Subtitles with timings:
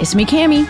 [0.00, 0.66] It's me, Cami.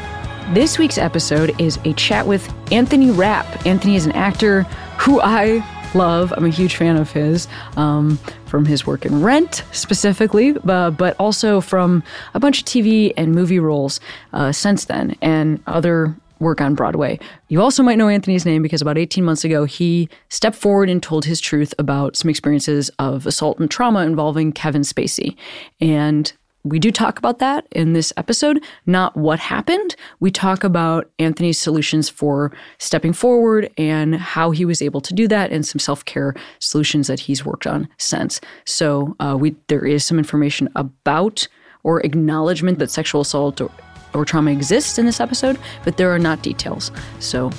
[0.53, 3.67] This week's episode is a chat with Anthony Rapp.
[3.67, 4.65] Anthony is an actor
[4.99, 6.33] who I love.
[6.37, 7.49] I'm a huge fan of his
[7.79, 12.03] um, from his work in Rent specifically, uh, but also from
[12.35, 13.99] a bunch of TV and movie roles
[14.35, 17.19] uh, since then and other work on Broadway.
[17.49, 21.03] You also might know Anthony's name because about 18 months ago, he stepped forward and
[21.03, 25.35] told his truth about some experiences of assault and trauma involving Kevin Spacey.
[25.81, 26.31] And
[26.65, 29.95] we do talk about that in this episode, not what happened.
[30.21, 35.29] We talk about Anthony's solutions for stepping forward and how he was able to do
[35.29, 38.41] that, and some self care solutions that he's worked on since.
[38.65, 41.47] So uh, we there is some information about
[41.83, 43.71] or acknowledgement that sexual assault or,
[44.15, 46.91] or trauma exists in this episode, but there are not details.
[47.21, 47.51] So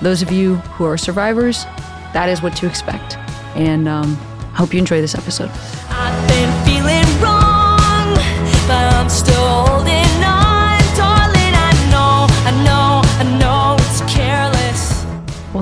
[0.00, 1.64] those of you who are survivors,
[2.12, 3.16] that is what to expect.
[3.56, 4.14] And um,
[4.54, 5.50] hope you enjoy this episode.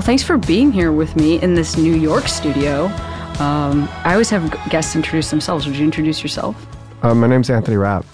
[0.05, 2.85] Thanks for being here with me in this New York studio.
[3.39, 5.65] Um, I always have guests introduce themselves.
[5.67, 6.55] Would you introduce yourself?
[7.03, 8.05] Uh, my name's Anthony Rapp.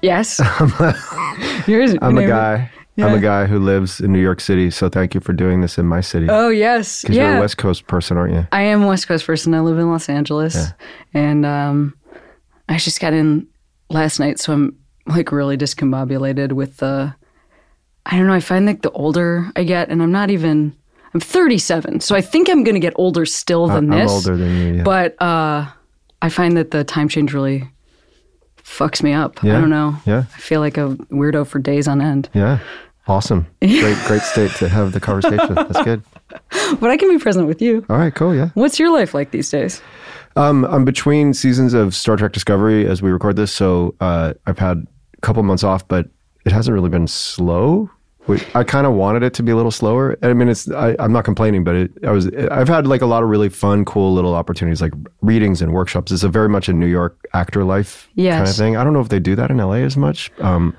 [0.00, 0.40] Yes.
[1.66, 2.70] Yours, I'm a name- guy.
[2.96, 4.70] I'm a guy who lives in New York City.
[4.70, 6.28] So thank you for doing this in my city.
[6.30, 7.38] Oh yes, Because you're yeah.
[7.38, 8.46] a West Coast person, aren't you?
[8.52, 9.52] I am a West Coast person.
[9.52, 10.68] I live in Los Angeles,
[11.12, 11.96] and um,
[12.68, 13.48] I just got in
[13.90, 17.12] last night, so I'm like really discombobulated with the.
[18.06, 18.32] I don't know.
[18.32, 20.76] I find like the older I get, and I'm not even.
[21.14, 24.10] I'm 37, so I think I'm going to get older still than I'm this.
[24.10, 24.74] older than you.
[24.78, 24.82] Yeah.
[24.82, 25.66] But uh,
[26.20, 27.70] I find that the time change really
[28.58, 29.42] fucks me up.
[29.44, 29.96] I don't know.
[30.06, 30.24] Yeah.
[30.34, 32.28] I feel like a weirdo for days on end.
[32.34, 32.58] yeah.
[33.06, 33.46] Awesome.
[33.60, 35.54] Great, great state to have the conversation.
[35.54, 36.02] That's good.
[36.80, 37.84] But I can be present with you.
[37.90, 38.34] All right, cool.
[38.34, 38.48] Yeah.
[38.54, 39.80] What's your life like these days?
[40.36, 43.52] Um, I'm between seasons of Star Trek Discovery as we record this.
[43.52, 44.86] So uh, I've had
[45.16, 46.08] a couple months off, but
[46.44, 47.88] it hasn't really been slow.
[48.54, 50.16] I kind of wanted it to be a little slower.
[50.22, 53.06] I mean, it's I, I'm not complaining, but it, I was I've had like a
[53.06, 56.10] lot of really fun, cool little opportunities like readings and workshops.
[56.10, 58.76] It's a very much a New York actor life kind of thing.
[58.76, 60.30] I don't know if they do that in LA as much.
[60.40, 60.74] Um,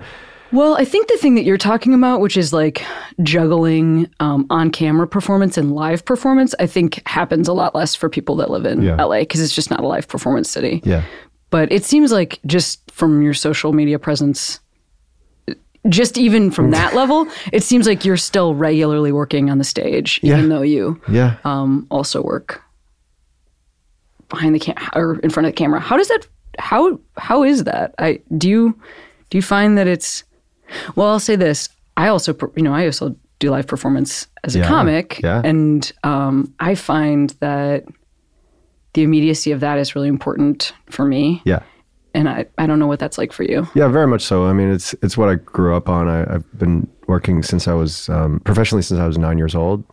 [0.52, 2.84] Well, I think the thing that you're talking about, which is like
[3.22, 8.10] juggling um, on camera performance and live performance, I think happens a lot less for
[8.10, 9.04] people that live in Yeah.
[9.04, 10.82] LA because it's just not a live performance city.
[10.86, 11.04] yeah,
[11.50, 14.60] But it seems like just from your social media presence,
[15.90, 20.20] just even from that level, it seems like you're still regularly working on the stage,
[20.24, 20.48] even Yeah.
[20.48, 21.38] though you yeah.
[21.44, 22.62] um, also work
[24.30, 25.80] behind the camera or in front of the camera.
[25.80, 26.28] How does that?
[26.58, 27.94] How how is that?
[28.00, 28.80] I do you
[29.30, 30.24] do you find that it's
[30.96, 31.08] well?
[31.08, 31.70] I'll say this.
[31.98, 35.42] I also you know I also do live performance as a Yeah, comic, yeah.
[35.44, 37.84] and um, I find that
[38.94, 41.42] the immediacy of that is really important for me.
[41.46, 41.62] yeah.
[42.16, 43.68] And I, I don't know what that's like for you.
[43.76, 44.46] Yeah, very much so.
[44.46, 46.08] I mean, it's it's what I grew up on.
[46.08, 49.84] I, I've been working since I was um, professionally since I was nine years old.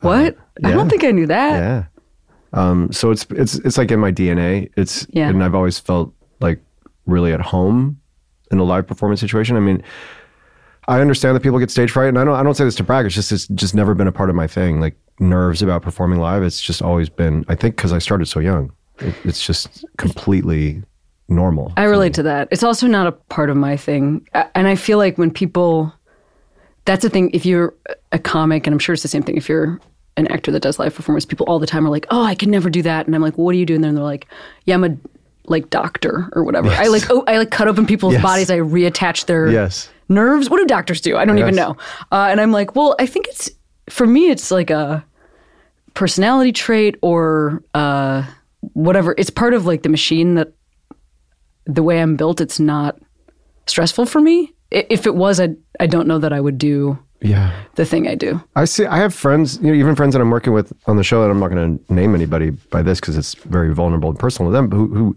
[0.00, 0.36] What?
[0.64, 0.74] I yeah.
[0.74, 1.52] don't think I knew that.
[1.52, 1.84] Yeah.
[2.52, 4.70] Um, so it's it's it's like in my DNA.
[4.76, 5.28] It's Yeah.
[5.28, 6.60] and I've always felt like
[7.06, 8.00] really at home
[8.50, 9.56] in a live performance situation.
[9.56, 9.82] I mean,
[10.88, 12.84] I understand that people get stage fright, and I don't I don't say this to
[12.84, 13.06] brag.
[13.06, 14.80] It's just it's just never been a part of my thing.
[14.80, 16.42] Like nerves about performing live.
[16.42, 17.44] It's just always been.
[17.48, 20.82] I think because I started so young, it, it's just completely
[21.30, 21.72] normal.
[21.76, 22.48] I relate to that.
[22.50, 24.26] It's also not a part of my thing.
[24.54, 25.92] And I feel like when people,
[26.84, 27.74] that's the thing, if you're
[28.12, 29.80] a comic, and I'm sure it's the same thing, if you're
[30.16, 32.50] an actor that does live performance, people all the time are like, oh, I can
[32.50, 33.06] never do that.
[33.06, 33.74] And I'm like, well, what do you do?
[33.76, 34.26] And they're like,
[34.64, 34.96] yeah, I'm a
[35.46, 36.68] like doctor or whatever.
[36.70, 38.22] I like, oh, I like cut open people's Yes.
[38.22, 38.50] bodies.
[38.50, 39.88] I reattach their Yes.
[40.08, 40.50] nerves.
[40.50, 41.16] What do doctors do?
[41.16, 41.76] I don't even know.
[42.12, 43.50] Uh, and I'm like, well, I think it's
[43.88, 45.04] for me, it's like a
[45.94, 48.24] personality trait or uh,
[48.74, 49.14] whatever.
[49.18, 50.52] It's part of like the machine that
[51.74, 52.40] the way I'm built.
[52.40, 52.98] It's not
[53.66, 54.52] stressful for me.
[54.70, 57.52] If it was, I I don't know that I would do Yeah.
[57.74, 58.42] the thing I do.
[58.56, 58.86] I see.
[58.86, 61.30] I have friends, you know, even friends that I'm working with on the show, and
[61.30, 64.56] I'm not going to name anybody by this because it's very vulnerable and personal to
[64.56, 65.16] them, but who, who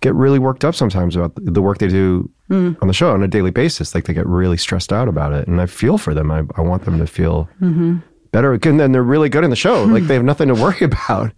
[0.00, 2.76] get really worked up sometimes about the work they do mm.
[2.80, 3.94] on the show on a daily basis.
[3.94, 6.30] Like they get really stressed out about it, and I feel for them.
[6.30, 7.98] I, I want them to feel mm-hmm.
[8.32, 9.84] better, and then they're really good in the show.
[9.84, 11.32] like they have nothing to worry about.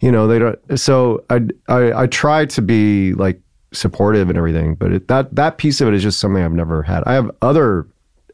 [0.00, 0.78] You know, they don't.
[0.78, 3.40] So I, I, I try to be like
[3.72, 6.82] supportive and everything, but it, that that piece of it is just something I've never
[6.82, 7.02] had.
[7.06, 7.86] I have other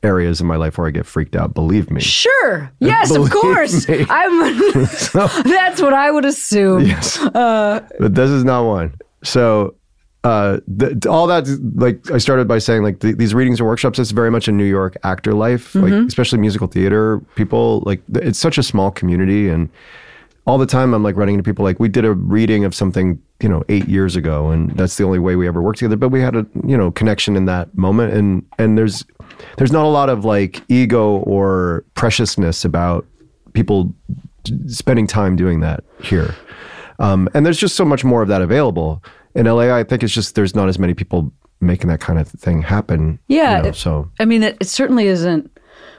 [0.02, 1.54] areas in my life where I get freaked out.
[1.54, 2.00] Believe me.
[2.00, 2.70] Sure.
[2.80, 3.88] Yes, of course.
[3.88, 4.04] me.
[4.10, 4.58] I'm.
[4.72, 6.82] that's what I would assume.
[6.84, 7.18] Yes.
[7.32, 8.94] but this is not one.
[9.22, 9.74] So,
[10.22, 13.98] uh, th- all that, like, I started by saying, like, th- these readings or workshops,
[13.98, 17.82] it's very much a New York actor life, like, especially musical theater people.
[17.86, 19.48] Like, th- it's such a small community.
[19.48, 19.68] And
[20.46, 23.20] all the time, I'm like running into people, like, we did a reading of something,
[23.40, 25.96] you know, eight years ago, and that's the only way we ever worked together.
[25.96, 28.14] But we had a, you know, connection in that moment.
[28.14, 29.04] And, and there's,
[29.58, 33.04] there's not a lot of like ego or preciousness about
[33.52, 33.92] people
[34.66, 36.34] spending time doing that here.
[36.98, 39.02] Um, and there's just so much more of that available.
[39.34, 42.28] In LA, I think it's just there's not as many people making that kind of
[42.28, 43.18] thing happen.
[43.26, 45.50] Yeah, you know, it- so I mean, it, it certainly isn't.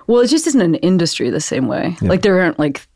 [0.07, 1.97] Well, it just isn't an industry the same way.
[2.01, 2.88] Like there aren't like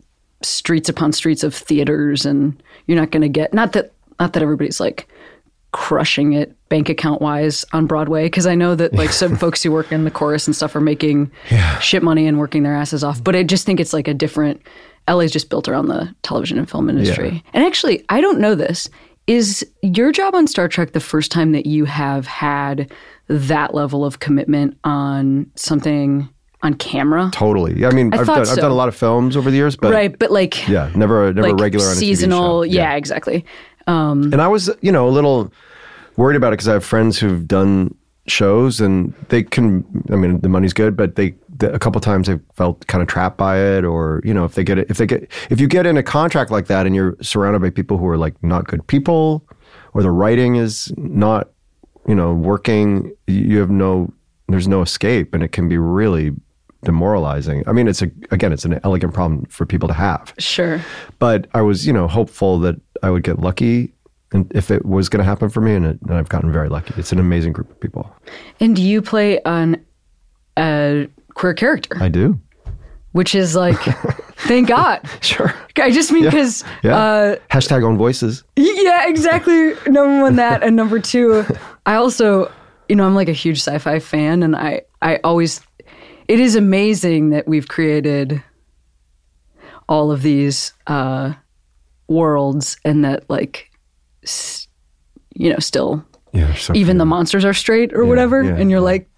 [0.43, 4.43] streets upon streets of theaters, and you're not going to get not that not that
[4.43, 5.07] everybody's like
[5.71, 9.71] crushing it bank account wise on Broadway because I know that like some folks who
[9.71, 11.31] work in the chorus and stuff are making
[11.79, 13.23] shit money and working their asses off.
[13.23, 14.61] But I just think it's like a different.
[15.07, 17.43] LA's just built around the television and film industry.
[17.53, 18.87] And actually, I don't know this.
[19.25, 22.91] Is your job on Star Trek the first time that you have had
[23.27, 26.29] that level of commitment on something
[26.61, 27.29] on camera?
[27.33, 27.79] totally.
[27.79, 29.75] Yeah, I mean, I've thought done, I've done a lot of films over the years,
[29.75, 32.63] but right, but like yeah, never never like regular on a TV seasonal.
[32.63, 32.71] show.
[32.71, 32.95] Yeah.
[32.95, 33.45] exactly.
[33.89, 35.51] Um, and I was, you know, a little
[36.15, 37.95] worried about it because I have friends who've done
[38.27, 39.83] shows and they can.
[40.11, 43.07] I mean, the money's good, but they the, a couple times they've felt kind of
[43.07, 45.67] trapped by it, or you know, if they get it, if they get, if you
[45.67, 48.67] get in a contract like that and you're surrounded by people who are like not
[48.67, 49.45] good people,
[49.93, 51.49] or the writing is not,
[52.07, 54.13] you know, working, you have no,
[54.47, 56.31] there's no escape, and it can be really
[56.83, 57.63] demoralizing.
[57.67, 60.79] I mean, it's a again, it's an elegant problem for people to have Sure.
[61.19, 63.93] but I was, you know, hopeful that I would get lucky,
[64.31, 66.69] and if it was going to happen for me, and, it, and I've gotten very
[66.69, 66.93] lucky.
[66.97, 68.11] It's an amazing group of people.
[68.59, 69.83] And do you play an
[70.57, 72.37] a queer character, I do.
[73.13, 73.79] which is like,
[74.39, 75.07] thank God.
[75.21, 75.53] Sure.
[75.77, 76.97] I just mean because Yeah.
[76.97, 78.43] uh, Hashtag own voices.
[78.57, 79.73] Yeah, exactly.
[79.87, 81.45] Number one, that, and number two,
[81.85, 82.51] I also,
[82.89, 85.61] you know, I'm like a huge sci-fi fan, and I, I always,
[86.27, 88.43] it is amazing that we've created
[89.87, 91.33] all of these uh,
[92.09, 93.69] worlds, and that like,
[95.35, 96.03] you know, still
[96.33, 96.53] Yeah.
[96.55, 98.83] So even the monsters are straight or whatever, yeah, and you're yeah.
[98.85, 99.09] like,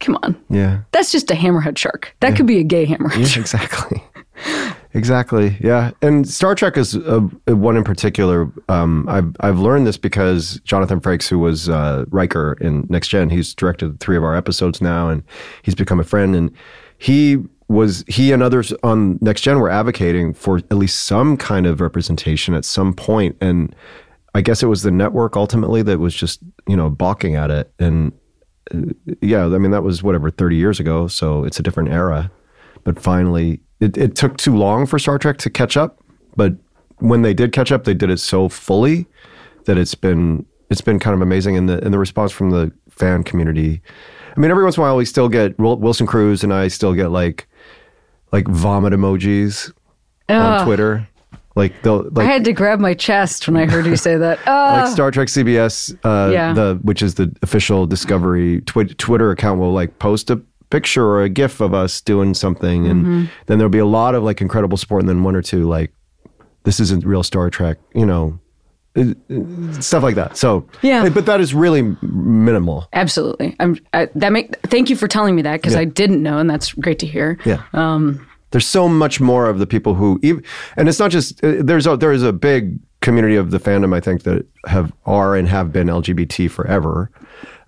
[0.00, 0.80] come on, Yeah.
[0.92, 2.14] that's just a hammerhead shark.
[2.20, 3.44] That could be a gay hammerhead Yeah, shark.
[3.44, 4.02] exactly.
[4.94, 5.56] exactly.
[5.60, 5.90] Yeah.
[6.02, 8.50] And Star Trek is uh, one in particular.
[8.68, 13.30] Um, I've I've learned this because Jonathan Frakes, who was uh, Riker in Next Gen,
[13.30, 15.22] he's directed three of our episodes now, and
[15.62, 16.34] he's become a friend.
[16.34, 16.50] And
[16.98, 17.38] he
[17.70, 21.80] was he and others on Next Gen were advocating for at least some kind of
[21.80, 23.74] representation at some point, and
[24.34, 27.72] I guess it was the network ultimately that was just you know balking at it
[27.78, 28.12] and
[28.74, 32.30] uh, yeah, I mean that was whatever thirty years ago, so it's a different era.
[32.82, 36.02] But finally, it, it took too long for Star Trek to catch up.
[36.34, 36.54] But
[36.98, 39.06] when they did catch up, they did it so fully
[39.66, 41.56] that it's been it's been kind of amazing.
[41.56, 43.80] And the and the response from the fan community.
[44.36, 46.94] I mean, every once in a while we still get Wilson Cruz and I still
[46.94, 47.46] get like
[48.32, 49.72] like vomit emojis
[50.28, 51.06] on Twitter.
[51.56, 54.38] Like they'll I had to grab my chest when I heard you say that.
[54.46, 56.52] Uh, like Star Trek CBS, uh, Yeah.
[56.52, 60.36] the which is the official Discovery twi- Twitter account will like post a
[60.70, 63.24] picture or a GIF of us doing something, and Mm-hmm.
[63.46, 65.92] then there'll be a lot of like incredible support, and then one or two like,
[66.62, 68.38] "This isn't real Star Trek," you know,
[69.80, 70.36] stuff like that.
[70.36, 71.08] So Yeah.
[71.08, 72.88] but that is really minimal.
[72.92, 73.56] Absolutely.
[73.60, 76.48] I'm I, that make thank you for telling me that because I didn't know and
[76.50, 77.38] that's great to hear.
[77.44, 77.62] Yeah.
[78.50, 80.42] there's so much more of the people who, ev-
[80.76, 83.94] and it's not just uh, there's a there is a big community of the fandom
[83.94, 87.10] I think that have are and have been LGBT forever.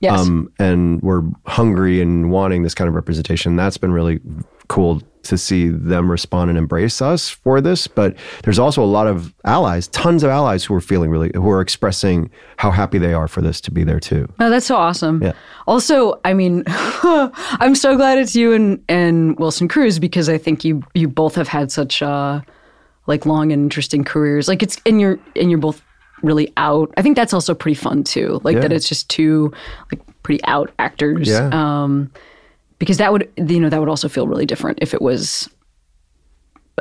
[0.01, 0.19] Yes.
[0.21, 3.55] Um, and we're hungry and wanting this kind of representation.
[3.55, 4.21] That's been really
[4.69, 7.87] cool to see them respond and embrace us for this.
[7.87, 11.51] But there's also a lot of allies, tons of allies who are feeling really, who
[11.51, 14.29] are expressing how happy they are for this to be there too.
[14.41, 15.23] Oh, that's so awesome.
[15.23, 15.33] Yeah.
[15.67, 20.65] Also, I mean, I'm so glad it's you and, and Wilson Cruz because I think
[20.65, 22.41] you you both have had such uh
[23.07, 24.49] like long and interesting careers.
[24.49, 25.83] Like it's and you're and you're both
[26.23, 26.93] really out.
[26.97, 28.41] I think that's also pretty fun too.
[28.45, 29.53] Like that it's just two
[29.91, 31.29] like pretty out actors.
[31.29, 31.51] Yeah.
[31.53, 32.11] Um
[32.83, 35.49] because that would you know that would also feel really different if it was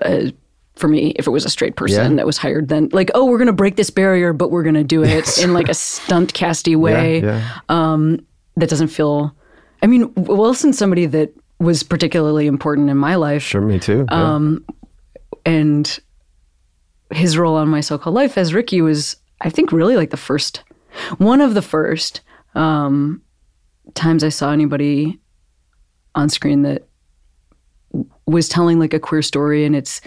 [0.02, 0.32] uh,
[0.76, 2.16] for me if it was a straight person Yeah.
[2.16, 4.74] that was hired then like oh we're going to break this barrier but we're going
[4.74, 7.60] to do it in like a stunt casty way yeah.
[7.70, 9.36] that doesn't feel
[9.84, 14.08] i mean wilson's somebody that was particularly important in my life Sure, me too.
[14.10, 14.40] Yeah.
[15.46, 16.00] and
[17.12, 20.64] his role on my so-called life as ricky was i think really like the first
[21.20, 22.22] one of the first
[22.56, 23.22] um,
[23.94, 25.20] times i saw anybody
[26.16, 26.88] on screen that
[28.26, 30.02] was telling like a queer story and it's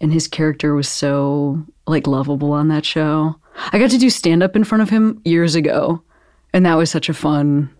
[0.00, 3.34] and his character was so like lovable on that show.
[3.72, 6.02] I got to do stand up in front of him years ago
[6.54, 7.70] and that was such a fun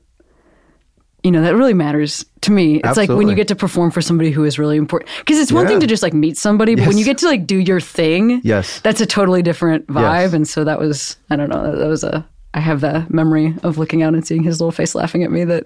[1.24, 4.00] you know that really matters to me it's like when you get to perform for
[4.00, 5.70] somebody who is really important because it's one Yeah.
[5.70, 8.40] thing to just like meet somebody but when you get to like do your thing
[8.44, 8.80] Yes.
[8.82, 10.32] that's a totally different vibe Yes.
[10.32, 13.78] and so that was i don't know that was a i have the memory of
[13.78, 15.64] looking out and seeing his little face laughing at me that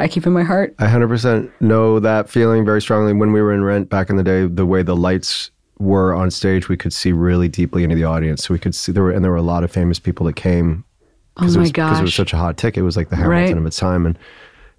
[0.00, 3.12] i keep in my heart I 100% know that feeling very strongly.
[3.12, 6.30] When we were in Rent back in the day, the way the lights were on
[6.30, 8.44] stage, we could see really deeply into the audience.
[8.44, 10.36] So we could see there were, and there were a lot of famous people that
[10.36, 10.84] came
[11.36, 12.80] because Oh it my was because it was such a hot ticket.
[12.80, 13.56] It was like the Hamilton Right.
[13.56, 14.18] of its time, and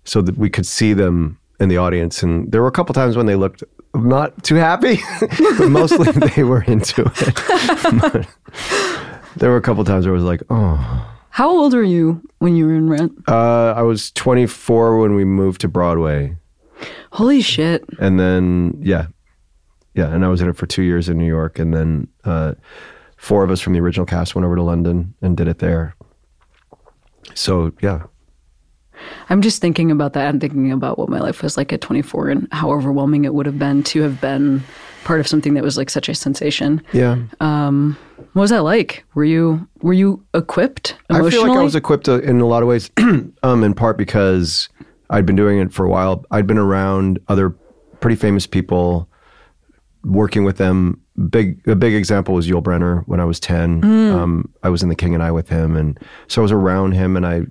[0.06, 2.22] so that we could see them in the audience.
[2.24, 3.64] And there were a couple times when they looked
[3.96, 5.00] not too happy,
[5.58, 8.28] but mostly they were into it.
[9.38, 11.11] There were a couple times where it was like, oh.
[11.32, 15.26] How old were you when you were in rent Uh, I was 24 when we
[15.26, 16.36] moved to Broadway.
[17.12, 17.84] holy shit.
[18.00, 19.08] And then yeah.
[19.94, 22.54] Yeah and i was in it for two years in new york and then uh,
[23.18, 25.96] four of us from the original cast went over to london and did it there.
[27.34, 28.04] So yeah.
[29.30, 32.30] I'm just thinking about that and thinking about what my life was like at 24
[32.30, 34.62] and how overwhelming it would have been to have been
[35.04, 36.82] part of something that was like such a sensation.
[36.94, 37.18] Yeah
[38.34, 42.08] what was that like were you were you equipped i feel like i was equipped
[42.10, 42.90] uh, in a lot of ways
[43.44, 44.70] um, in part because
[45.10, 47.50] i'd been doing it for a while i'd been around other
[48.00, 49.08] pretty famous people
[50.04, 51.00] working with them
[51.30, 54.14] big a big example was Yul Brynner when I was 10 Mm.
[54.16, 56.94] um, I was in the King and I with him and so I was around
[56.94, 57.42] him and I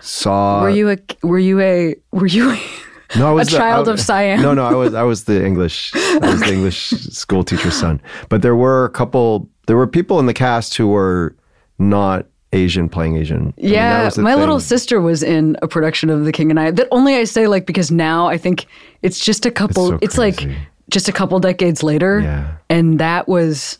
[0.00, 2.60] saw were you a were you a were you a,
[3.18, 4.40] No, I was a the- child I- of Siam?
[4.40, 8.00] No, no, I was I was the English I was the English school teacher's son.
[8.28, 11.34] But there were a couple there were people in the cast who were
[11.78, 13.38] not Asian playing Asian.
[13.38, 14.40] I mean, Yeah, was my thing.
[14.40, 16.70] little sister was in a production of The King and I.
[16.72, 18.66] That only I say like because now I think
[19.02, 19.92] it's just a couple.
[19.94, 20.48] It's It's, like
[20.90, 22.18] just a couple decades later.
[22.20, 22.56] Yeah.
[22.68, 23.78] and that was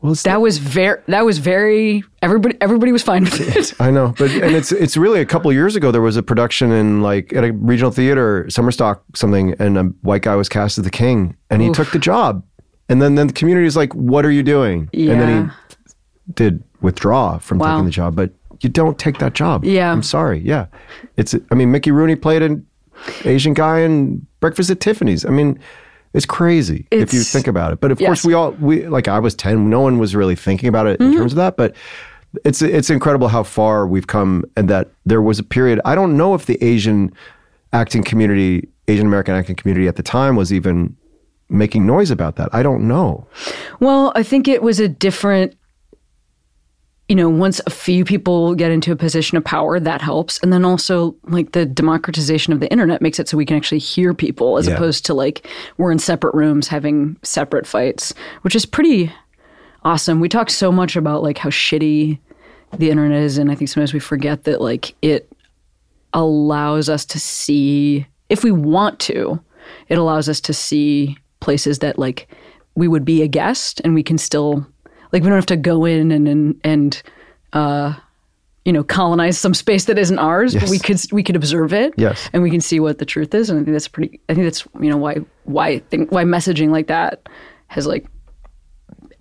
[0.00, 3.74] Well, that was very that was very everybody everybody was fine with it.
[3.78, 5.90] I know, but and it's it's really a couple of years ago.
[5.92, 10.22] There was a production in like at a regional theater, Summerstock something, and a white
[10.22, 11.76] guy was cast as the king, and he Oof.
[11.76, 12.42] took the job.
[12.90, 15.12] And then then the community is like, "What are you doing?" Yeah.
[15.12, 15.52] And then
[16.26, 17.72] he did withdraw from Wow.
[17.76, 19.64] taking the job, but you don't take that job.
[19.64, 19.90] Yeah.
[19.90, 20.40] I'm sorry.
[20.40, 20.66] Yeah,
[21.16, 21.34] it's.
[21.50, 22.66] I mean, Mickey Rooney played an
[23.24, 25.24] Asian guy in Breakfast at Tiffany's.
[25.24, 25.58] I mean.
[26.12, 27.80] It's crazy if you think about it.
[27.80, 28.08] But of Yes.
[28.08, 29.06] course, we all we like.
[29.06, 29.70] I was ten.
[29.70, 31.12] No one was really thinking about it Mm-hmm.
[31.12, 31.56] in terms of that.
[31.56, 31.76] But
[32.44, 35.80] it's it's incredible how far we've come, and that there was a period.
[35.84, 37.12] I don't know if the Asian
[37.72, 40.96] acting community, Asian American acting community at the time, was even
[41.50, 42.48] making noise about that.
[42.52, 43.26] I don't know.
[43.80, 45.54] well, I think it was a different.
[47.08, 50.52] You know, once a few people get into a position of power, that helps, and
[50.52, 54.14] then also like the democratization of the internet makes it so we can actually hear
[54.14, 54.74] people as Yeah.
[54.74, 55.44] opposed to like
[55.76, 59.10] we're in separate rooms having separate fights, which is pretty
[59.84, 60.20] awesome.
[60.20, 62.20] We talk so much about like how shitty
[62.78, 65.28] the internet is, and I think sometimes we forget that like it
[66.12, 69.40] allows us to see if we want to,
[69.88, 72.28] it allows us to see places that like
[72.74, 74.66] we would be a guest and we can still
[75.12, 77.02] like we don't have to go in and and and
[77.52, 77.94] uh
[78.64, 81.92] you know colonize some space that isn't ours but we could we could observe it
[81.96, 82.28] Yes.
[82.32, 84.44] and we can see what the truth is and i think that's pretty i think
[84.46, 87.28] that's you know why why think why messaging like that
[87.68, 88.06] has like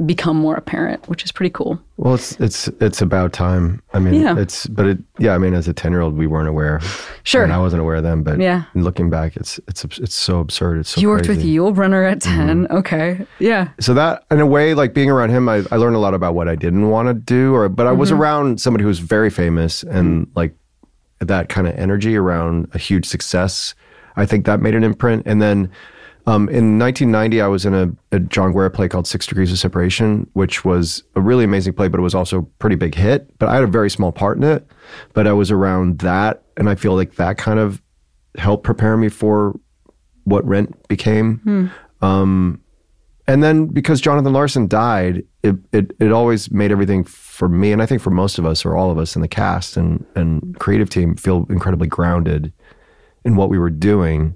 [0.05, 3.81] become more apparent which is pretty cool Well, it's it's it's about time.
[3.93, 4.37] I mean, Yeah.
[4.39, 5.35] it's but it yeah.
[5.35, 6.79] I mean, as a ten year old, we weren't aware.
[7.23, 7.43] Sure.
[7.43, 8.23] and I wasn't aware then.
[8.23, 8.63] But Yeah.
[8.75, 10.79] looking back, it's it's it's so absurd.
[10.79, 11.53] It's so you worked with crazy.
[11.57, 15.49] Yul Brynner at 10 okay yeah so that in a way like being around him
[15.49, 17.91] I, I learned a lot about what i didn't want to do or but i
[17.91, 18.21] was Mm-hmm.
[18.21, 20.55] around somebody who was very famous and like
[21.19, 23.75] that kind of energy around a huge success
[24.15, 25.69] i think that made an imprint and then
[26.25, 29.59] um, in 1990 i was in a, a john guare play called six degrees of
[29.59, 33.37] separation which was a really amazing play but it was also a pretty big hit.
[33.39, 34.65] But i had a very small part in it
[35.13, 37.81] but i was around that and i feel like that kind of
[38.37, 39.59] helped prepare me for
[40.25, 41.71] what rent became.
[43.27, 47.79] And then because Jonathan Larson died, it, it it always made everything for me, and
[47.79, 50.57] I think for most of us or all of us in the cast and and
[50.59, 52.51] creative team feel incredibly grounded
[53.23, 54.35] in what we were doing.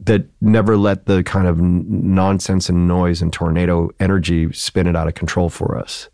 [0.00, 5.08] That never let the kind of nonsense and noise and tornado energy spin it out
[5.08, 6.08] of control for us.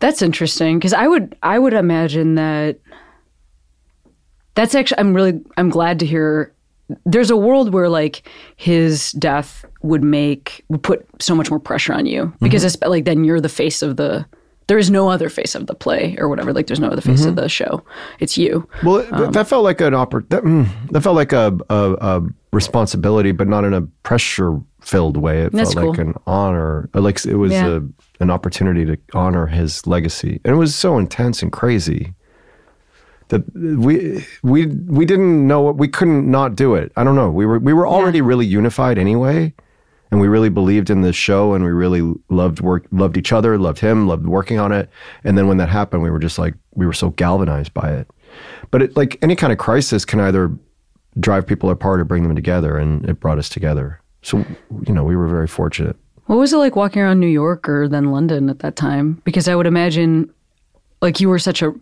[0.00, 2.78] That's interesting because I would I would imagine that
[4.54, 6.52] that's actually I'm really I'm glad to hear
[7.04, 11.92] there's a world where like his death would make would put so much more pressure
[11.92, 14.26] on you because it's like then you're the face of the
[14.66, 16.52] there is no other face of the play or whatever.
[16.52, 17.40] Like there's no other face of Mm-hmm.
[17.40, 17.82] the show.
[18.20, 18.68] It's you.
[18.84, 22.22] Well, it- that felt like an oppor- that, mm, that felt like a, a, a
[22.62, 25.42] responsibility, but not in a pressure-filled way.
[25.42, 27.78] It That's felt like an honor, uh, like it was Yeah.
[27.78, 27.80] a,
[28.20, 32.14] an opportunity to honor his legacy, and it was so intense and crazy
[33.28, 34.66] that we we
[34.98, 36.90] we didn't know what we couldn't not do it.
[36.96, 37.30] I don't know.
[37.30, 39.54] We were we were already really unified anyway.
[40.10, 42.00] And we really believed in the show, and we really
[42.30, 44.88] loved work, loved each other, loved him, loved working on it.
[45.22, 48.06] And then when that happened, we were just like, we were so galvanized by it.
[48.70, 50.48] But it, like any kind of crisis can either
[51.20, 54.00] drive people apart or bring them together, and it brought us together.
[54.22, 54.44] So
[54.86, 55.96] you know, we were very fortunate.
[56.26, 59.22] What was it like walking around New York or then London at that time?
[59.24, 60.30] Because I would imagine,
[61.00, 61.72] like, you were such a.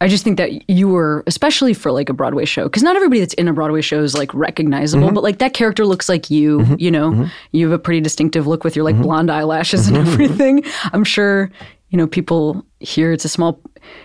[0.00, 3.20] I just think that you were, especially for like a Broadway show, because not everybody
[3.20, 5.14] that's in a Broadway show is like recognizable, mm-hmm.
[5.14, 6.74] but like that character looks like you, mm-hmm.
[6.78, 7.24] you know, mm-hmm.
[7.52, 10.62] you have a pretty distinctive look with your like blonde eyelashes and everything.
[10.92, 11.50] I'm sure,
[11.88, 13.62] you know, people here, it's a small,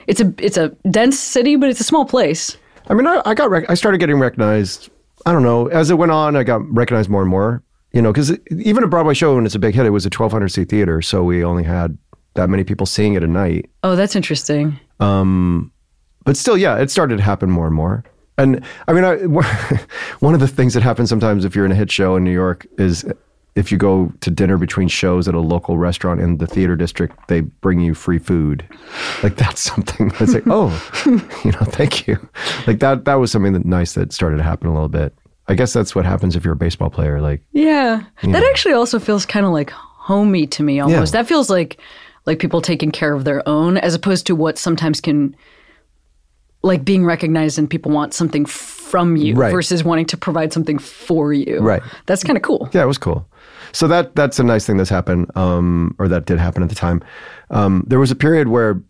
[0.08, 2.56] it's a, it's a dense city, but it's a small place.
[2.90, 4.90] I mean, I, I got rec- I started getting recognized.
[5.26, 5.68] I don't know.
[5.68, 7.64] As it went on, I got recognized more and more.
[7.92, 10.10] You know, because even a Broadway show when it's a big hit, it was a
[10.10, 11.98] 1,200 seat theater, so we only had
[12.36, 13.70] that many people seeing it a night.
[13.84, 14.80] Oh, that's interesting.
[15.00, 15.72] Um,
[16.24, 18.04] but still, yeah, it started to happen more and more.
[18.38, 19.16] And I mean, I,
[20.20, 22.32] one of the things that happens sometimes if you're in a hit show in New
[22.32, 23.06] York is
[23.56, 27.28] if you go to dinner between shows at a local restaurant in the theater district,
[27.28, 28.66] they bring you free food.
[29.24, 30.70] Like that's something that's like, oh,
[31.44, 32.18] you know, thank you.
[32.68, 35.14] Like that, that was something that nice that started to happen a little bit.
[35.48, 37.20] I guess that's what happens if you're a baseball player.
[37.22, 38.04] Like, Yeah.
[38.24, 41.14] That actually also feels kind of like homey to me almost.
[41.14, 41.22] Yeah.
[41.22, 41.80] That feels like
[42.26, 45.36] like people taking care of their own as opposed to what sometimes can
[46.62, 49.52] like being recognized and people want something from you Right.
[49.52, 51.60] versus wanting to provide something for you.
[51.60, 51.82] Right.
[52.06, 52.70] That's kind of cool.
[52.74, 53.26] Yeah, it was cool.
[53.72, 56.76] So that that's a nice thing that's happened, um, or that did happen at the
[56.76, 57.02] time.
[57.50, 58.82] Um, there was a period where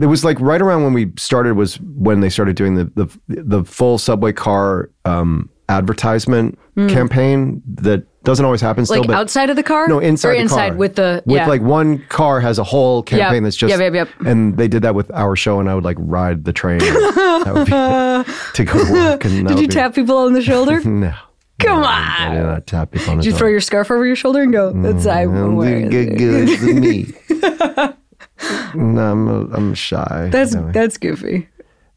[0.00, 3.18] it was like right around when we started was when they started doing the the,
[3.28, 8.98] the full subway car um, advertisement campaign that doesn't always happen still.
[8.98, 9.88] Like but outside of the car?
[9.88, 13.42] no inside or the inside with the with like one car has a whole campaign
[13.42, 14.26] that's just Yep, yep, yep.
[14.26, 17.52] and they did that with our show and I would like ride the train that
[17.52, 20.80] would be to go to work and Did you tap people on the shoulder?
[20.84, 21.14] no
[21.60, 22.34] Come on.
[22.46, 25.06] Not tap people on Did you throw your scarf over your shoulder and go, that's
[25.06, 27.14] I'm Mm, wearing good, it." good me.
[28.74, 30.28] no, I'm a, I'm shy.
[30.30, 30.72] That's Anyway.
[30.72, 31.48] that's goofy.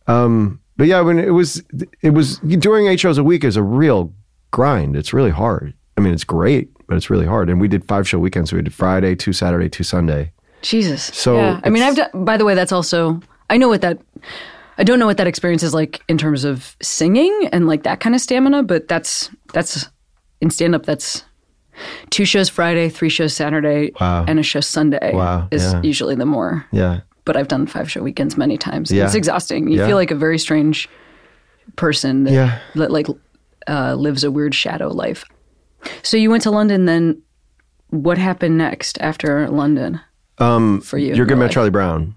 [0.08, 1.63] but yeah, when it was
[2.02, 4.13] it was doing eight shows a week is a real
[4.52, 4.95] grind.
[4.95, 5.74] It's really hard.
[5.97, 7.50] I mean, it's great, but it's really hard.
[7.50, 8.50] And we did five show weekends.
[8.50, 10.32] So we did Friday, two Saturday, two Sunday.
[10.63, 11.04] Jesus.
[11.13, 12.10] So yeah, I mean, I've done.
[12.26, 13.19] By the way, that's also.
[13.50, 14.00] I know what that.
[14.78, 18.00] I don't know what that experience is like in terms of singing and like that
[18.00, 19.90] kind of stamina, but that's that's
[20.40, 20.86] in stand up.
[20.86, 21.24] That's
[22.10, 24.26] two shows Friday, three shows Saturday, Wow.
[24.28, 25.14] and a show Sunday.
[25.14, 25.82] Wow, is yeah.
[25.84, 26.66] usually the more.
[26.72, 27.02] Yeah.
[27.26, 28.92] But I've done five show weekends many times.
[28.92, 29.06] Yeah.
[29.06, 29.68] It's exhausting.
[29.68, 29.88] You Yeah.
[29.88, 30.90] feel like a very strange
[31.76, 32.60] person that, Yeah.
[32.76, 33.08] that like
[33.68, 35.24] uh, lives a weird shadow life.
[36.02, 36.86] So you went to London.
[36.86, 37.22] Then
[37.90, 40.00] what happened next after London?
[40.40, 41.52] Um, for you, You're good man, life?
[41.54, 42.16] Charlie Brown.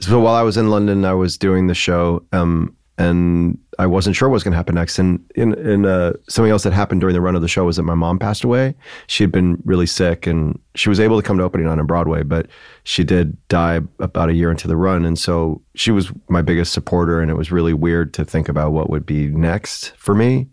[0.00, 4.16] So while I was in London, I was doing the show, um, and I wasn't
[4.16, 4.98] sure what was going to happen next.
[4.98, 7.76] And in, in uh, something else that happened during the run of the show was
[7.76, 8.74] that my mom passed away.
[9.06, 11.86] She had been really sick, and she was able to come to opening night on
[11.86, 12.46] Broadway, but
[12.84, 15.04] she did die about a year into the run.
[15.04, 18.72] And so she was my biggest supporter, and it was really weird to think about
[18.72, 20.48] what would be next for me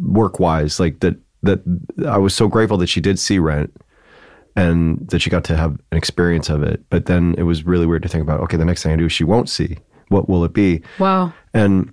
[0.00, 1.60] work wise, like that that
[2.06, 3.74] I was so grateful that she did see Rent
[4.56, 6.84] and that she got to have an experience of it.
[6.90, 9.08] But then it was really weird to think about, okay, the next thing I do
[9.08, 9.78] she won't see.
[10.08, 10.82] What will it be?
[10.98, 11.32] Wow.
[11.52, 11.92] And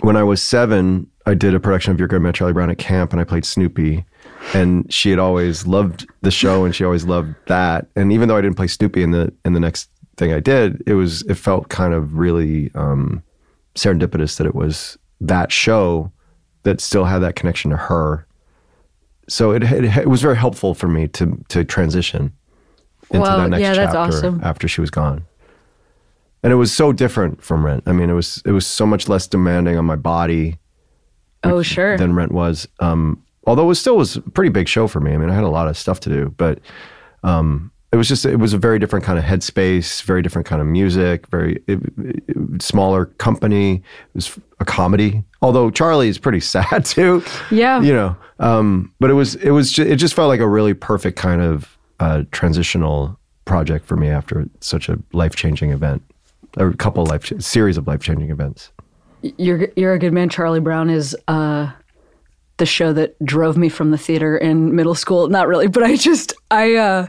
[0.00, 2.78] when I was seven, I did a production of Your Good Man Charlie Brown at
[2.78, 4.04] camp and I played Snoopy.
[4.54, 7.88] And she had always loved the show and she always loved that.
[7.96, 10.82] And even though I didn't play Snoopy in the in the next thing I did,
[10.86, 13.22] it was it felt kind of really um,
[13.74, 16.12] serendipitous that it was that show
[16.62, 18.25] that still had that connection to her.
[19.28, 22.32] So it it, it was very helpful for me to to transition
[23.10, 24.40] into Wow, that next yeah, that's chapter awesome.
[24.42, 25.24] after she was gone.
[26.42, 27.82] And it was so different from Rent.
[27.86, 30.58] I mean, it was it was so much less demanding on my body
[31.44, 31.96] Oh, sure.
[31.96, 32.66] than Rent was.
[32.80, 35.12] Um, although it was still was a pretty big show for me.
[35.12, 36.60] I mean, I had a lot of stuff to do, but
[37.22, 40.60] um, it was just it was a very different kind of headspace, very different kind
[40.60, 43.76] of music, very it, it- smaller company.
[43.76, 43.82] It
[44.14, 45.24] was a comedy.
[45.40, 47.22] Although Charlie is pretty sad too.
[47.50, 47.80] Yeah.
[47.80, 48.16] you know.
[48.38, 51.40] Um, but it was it was ju- it just felt like a really perfect kind
[51.40, 56.02] of uh, transitional project for me after such a life changing event,
[56.58, 58.72] a couple life series of life changing events.
[59.22, 60.28] You're you're a good man.
[60.28, 61.70] Charlie Brown is uh,
[62.58, 65.28] the show that drove me from the theater in middle school.
[65.28, 67.06] Not really, but I just I uh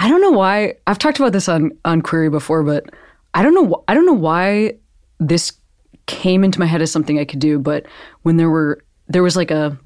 [0.00, 0.74] I don't know why.
[0.86, 2.90] I've talked about this on on Queery before, but
[3.34, 3.84] I don't know.
[3.86, 4.74] I don't know why
[5.20, 5.52] this
[6.06, 7.58] came into my head as something I could do.
[7.58, 7.86] But
[8.22, 9.78] when there were there was like a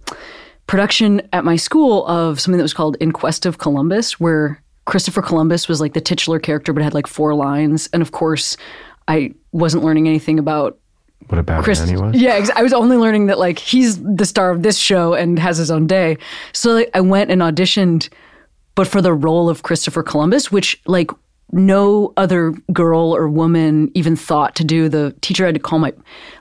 [0.67, 5.21] production at my school of something that was called In Quest of Columbus, where Christopher
[5.21, 7.89] Columbus was like the titular character, but had like four lines.
[7.93, 8.57] And of course,
[9.09, 10.79] I wasn't learning anything about
[11.27, 11.81] What about bad Chris.
[11.81, 12.15] man he was.
[12.15, 15.59] Yeah, I was only learning that like he's the star of this show and has
[15.59, 16.19] his own day.
[16.53, 18.09] So like, I went and auditioned,
[18.75, 21.11] but for the role of Christopher Columbus, which like
[21.53, 24.89] no other girl or woman even thought to do.
[24.89, 25.93] The teacher had to call my.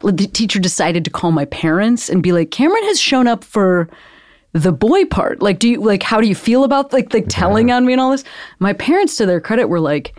[0.01, 3.89] The teacher decided to call my parents and be like, Cameron has shown up for
[4.53, 5.41] the boy part.
[5.41, 6.03] Like, do you like?
[6.03, 8.23] How do you feel about like like telling on me and all this?
[8.59, 10.15] My parents, to their credit, were like.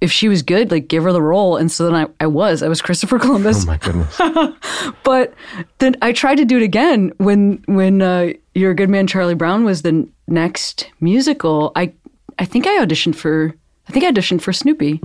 [0.00, 1.56] If she was good, like give her the role.
[1.56, 2.62] And so then I, I was.
[2.62, 4.18] I was Christopher Columbus Oh my goodness.
[5.04, 5.34] but
[5.78, 9.34] then I tried to do it again when when uh, You're a Good Man, Charlie
[9.34, 11.72] Brown was the n- next musical.
[11.76, 11.92] I
[12.38, 13.54] I think I auditioned for
[13.88, 15.00] I think I auditioned for Snoopy,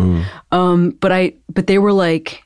[0.52, 2.44] um, but I but they were like,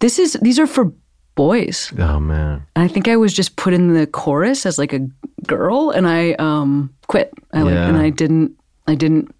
[0.00, 0.92] this is these are for
[1.36, 2.64] boys, oh man.
[2.74, 5.06] and I think I was just put in the chorus as like a
[5.46, 7.32] girl, and I um, quit.
[7.52, 7.88] I like, Yeah.
[7.88, 8.52] and I didn't
[8.88, 9.34] I didn't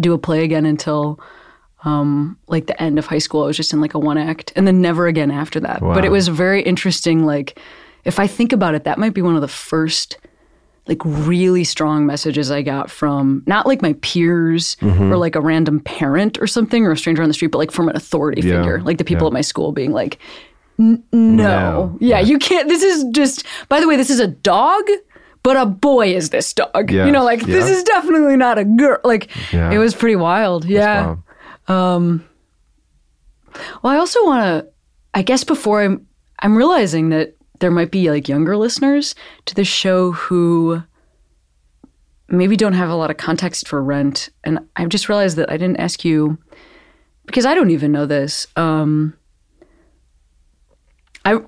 [0.00, 1.20] do a play again until
[1.84, 3.42] um, like the end of high school.
[3.42, 5.80] I was just in like a one act, and then never again after that.
[5.80, 7.24] But it was very interesting.
[7.24, 7.58] Like,
[8.04, 10.18] if I think about it, that might be one of the first
[10.88, 15.12] like really strong messages I got from not like my peers Mm-hmm.
[15.12, 17.70] or like a random parent or something or a stranger on the street, but like
[17.70, 18.58] from an authority Yeah.
[18.62, 19.28] figure, like the people Yeah.
[19.28, 20.18] at my school being like,
[20.80, 21.96] "N- no, No.
[22.00, 22.68] yeah, you can't.
[22.68, 23.44] This is just.
[23.68, 24.82] By the way, this is a dog.
[25.42, 26.90] But a boy is this dog.
[26.90, 28.98] You know, like this is definitely not a girl.
[29.04, 29.72] Like Yeah.
[29.72, 30.64] it was pretty wild.
[30.64, 31.16] Yeah.
[31.68, 32.20] Wow.
[33.82, 34.72] Well, I also want to.
[35.14, 36.06] I guess before I'm,
[36.38, 40.82] I'm realizing that there might be like younger listeners to this show who
[42.28, 45.56] maybe don't have a lot of context for Rent, and I've just realized that I
[45.58, 46.38] didn't ask you
[47.26, 48.46] because I don't even know this.
[48.56, 49.14] Um,
[51.24, 51.40] I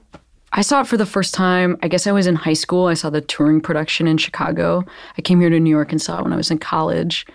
[0.57, 1.77] I saw it for the first time.
[1.83, 2.87] I guess I was in high school.
[2.87, 4.85] I saw the touring production in Chicago.
[5.19, 7.27] I came here to New York and saw it when I was in college.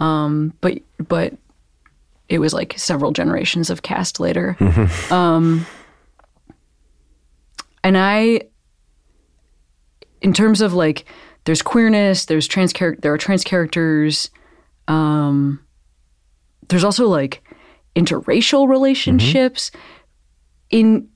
[0.00, 1.34] Um, but but
[2.28, 4.56] it was like several generations of cast later.
[5.10, 5.64] um,
[7.84, 8.40] and I,
[10.20, 11.04] in terms of like,
[11.44, 14.30] there's queerness, there's trans char- there are trans characters.
[14.88, 15.64] Um,
[16.68, 17.44] there's also like
[17.94, 19.70] interracial relationships.
[20.70, 21.08] In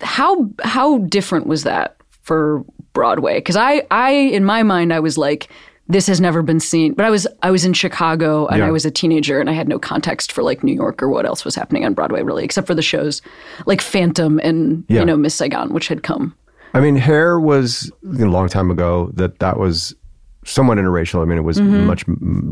[0.00, 3.34] how how different was that for Broadway?
[3.38, 5.48] Because I I in my mind I was like
[5.88, 6.94] this has never been seen.
[6.94, 8.66] But I was I was in Chicago and Yeah.
[8.68, 11.26] I was a teenager and I had no context for like New York or what
[11.26, 13.22] else was happening on Broadway really, except for the shows
[13.66, 15.00] like Phantom and Yeah.
[15.00, 16.34] you know Miss Saigon, which had come.
[16.74, 19.92] I mean, hair was you know, a long time ago that that was
[20.44, 21.20] somewhat interracial.
[21.22, 21.84] I mean, it was Mm-hmm.
[21.86, 22.04] much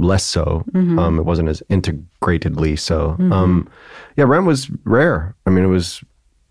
[0.04, 0.64] less so.
[0.74, 3.10] Um, it wasn't as integratedly so.
[3.10, 3.32] Mm-hmm.
[3.32, 3.68] Um,
[4.16, 5.34] yeah, Rent was rare.
[5.46, 6.02] I mean, it was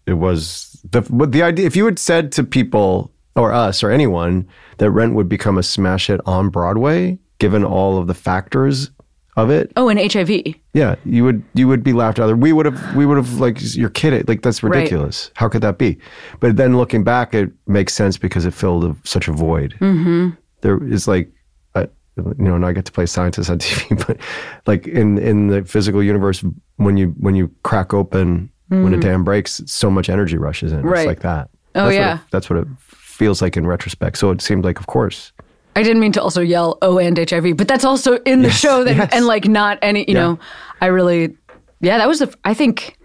[0.06, 1.66] it was the but the idea.
[1.66, 4.48] If you had said to people or us or anyone
[4.78, 8.92] that Rent would become a smash hit on Broadway, given all of the factors
[9.36, 10.56] of it, Oh, and HIV.
[10.74, 12.30] yeah, you would you would be laughed out.
[12.30, 12.40] of.
[12.40, 14.24] We would have we would have like you're kidding.
[14.28, 15.30] Like that's ridiculous.
[15.36, 15.98] How could that be?
[16.40, 19.76] But then looking back, it makes sense because it filled a, such a void.
[19.80, 20.30] Mm-hmm.
[20.62, 21.32] There is like,
[21.76, 21.82] I,
[22.18, 24.18] you know, and I get to play scientist on TV, but
[24.66, 26.44] like in in the physical universe,
[26.78, 30.82] when you when you crack open when a dam breaks, so much energy rushes in.
[30.82, 30.90] Mm.
[30.92, 31.00] Right.
[31.02, 31.50] It's like that.
[31.76, 32.10] Oh, that's yeah.
[32.14, 34.18] What it, that's what it feels like in retrospect.
[34.18, 35.32] So it seemed like, of course.
[35.76, 38.60] I didn't mean to also yell oh and HIV, but that's also in the Yes,
[38.60, 39.10] show that yes.
[39.14, 40.22] and like not any you Yeah.
[40.22, 40.40] know,
[40.82, 41.36] I really
[41.82, 42.98] yeah, that was the I think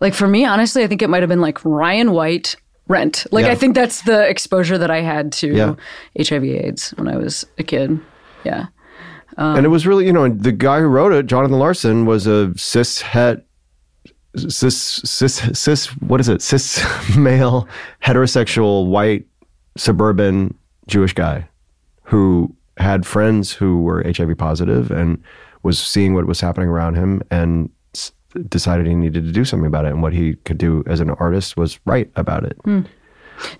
[0.00, 2.54] like for me honestly, I think it might have been like Ryan White
[2.86, 3.26] Rent.
[3.32, 3.50] Like Yeah.
[3.52, 5.74] I think that's the exposure that I had to Yeah.
[6.16, 7.98] HIV AIDS when I was a kid.
[8.44, 8.66] Yeah.
[9.36, 12.56] and it was really, you know, the guy who wrote it, Jonathan Larson, was a
[12.56, 13.44] cis het,
[14.36, 15.86] cis cis cis.
[16.00, 16.42] What is it?
[16.42, 16.84] Cis
[17.16, 17.68] male,
[18.02, 19.26] heterosexual, white,
[19.76, 20.54] suburban
[20.86, 21.48] Jewish guy
[22.02, 25.22] who had friends who were HIV positive and
[25.62, 27.70] was seeing what was happening around him and
[28.48, 29.88] decided he needed to do something about it.
[29.88, 32.56] And what he could do as an artist was write about it.
[32.64, 32.82] Hmm.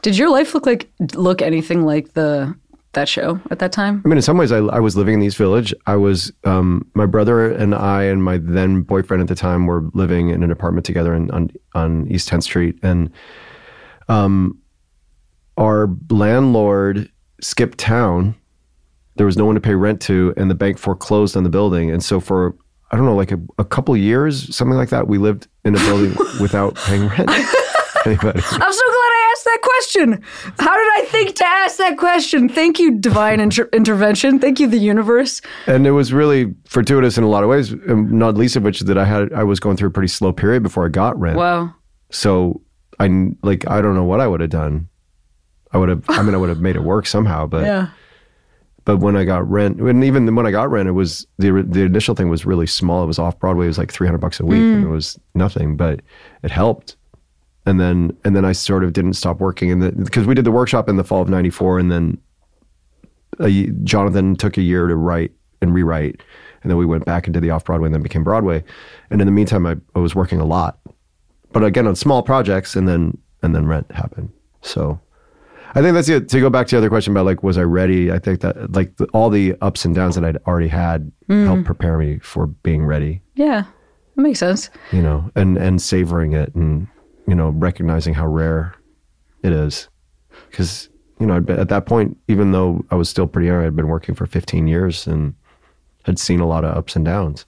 [0.02, 2.54] Did your life look like look anything like the
[2.98, 4.02] that show at that time?
[4.04, 5.72] I mean, in some ways, I, I was living in East Village.
[5.86, 9.88] I was, um, my brother and I and my then boyfriend at the time were
[9.94, 12.78] living in an apartment together in, on, on East 10th Street.
[12.82, 13.10] And
[14.08, 14.58] um,
[15.56, 18.34] our landlord skipped town.
[19.16, 21.90] There was no one to pay rent to, and the bank foreclosed on the building.
[21.90, 22.54] And so, for,
[22.90, 25.78] I don't know, like a, a couple years, something like that, we lived in a
[25.78, 27.30] building without paying rent.
[28.06, 28.40] Anybody.
[28.44, 30.22] I'm so glad I ask that question?
[30.58, 32.48] How did I think to ask that question?
[32.48, 34.38] Thank you, divine inter- intervention.
[34.38, 35.40] Thank you, the universe.
[35.66, 38.80] and it was really fortuitous in a lot of ways, um, not least of which
[38.80, 41.36] that I had I was going through a pretty slow period before I got rent.
[41.36, 41.74] Wow.
[42.10, 42.62] So
[42.98, 43.08] I
[43.42, 44.88] like I don't know what I would have done.
[45.72, 47.88] I would have I mean I would have made it work somehow, but Yeah.
[48.84, 51.82] but when I got rent, and even when I got rent, it was the the
[51.82, 53.04] initial thing was really small.
[53.04, 53.66] It was off Broadway.
[53.66, 56.00] It was like three hundred bucks a week, and it was nothing, but
[56.42, 56.96] it helped.
[57.68, 60.50] And then and then I sort of didn't stop working, and because we did the
[60.50, 62.18] workshop in the fall of '94, and then
[63.40, 66.22] a, Jonathan took a year to write and rewrite,
[66.62, 68.64] and then we went back into the off Broadway, and then became Broadway.
[69.10, 70.78] And in the meantime, I, I was working a lot,
[71.52, 74.30] but again on small projects, and then and then rent happened.
[74.62, 75.00] So.
[75.74, 76.30] I think that's it.
[76.30, 78.10] To go back to the other question about like, was I ready?
[78.10, 81.44] I think that like the, all the ups and downs that I'd already had mm.
[81.44, 83.64] helped prepare me for being ready, Yeah.
[84.16, 84.70] That makes sense.
[84.90, 86.88] you know, and and savoring it and
[87.28, 88.74] you know recognizing how rare
[89.42, 89.88] it is,
[90.50, 90.88] because
[91.20, 93.88] you know been, at that point, even though I was still pretty young, I'd been
[93.88, 95.34] working for 15 years and
[96.04, 97.44] had seen a lot of ups and downs.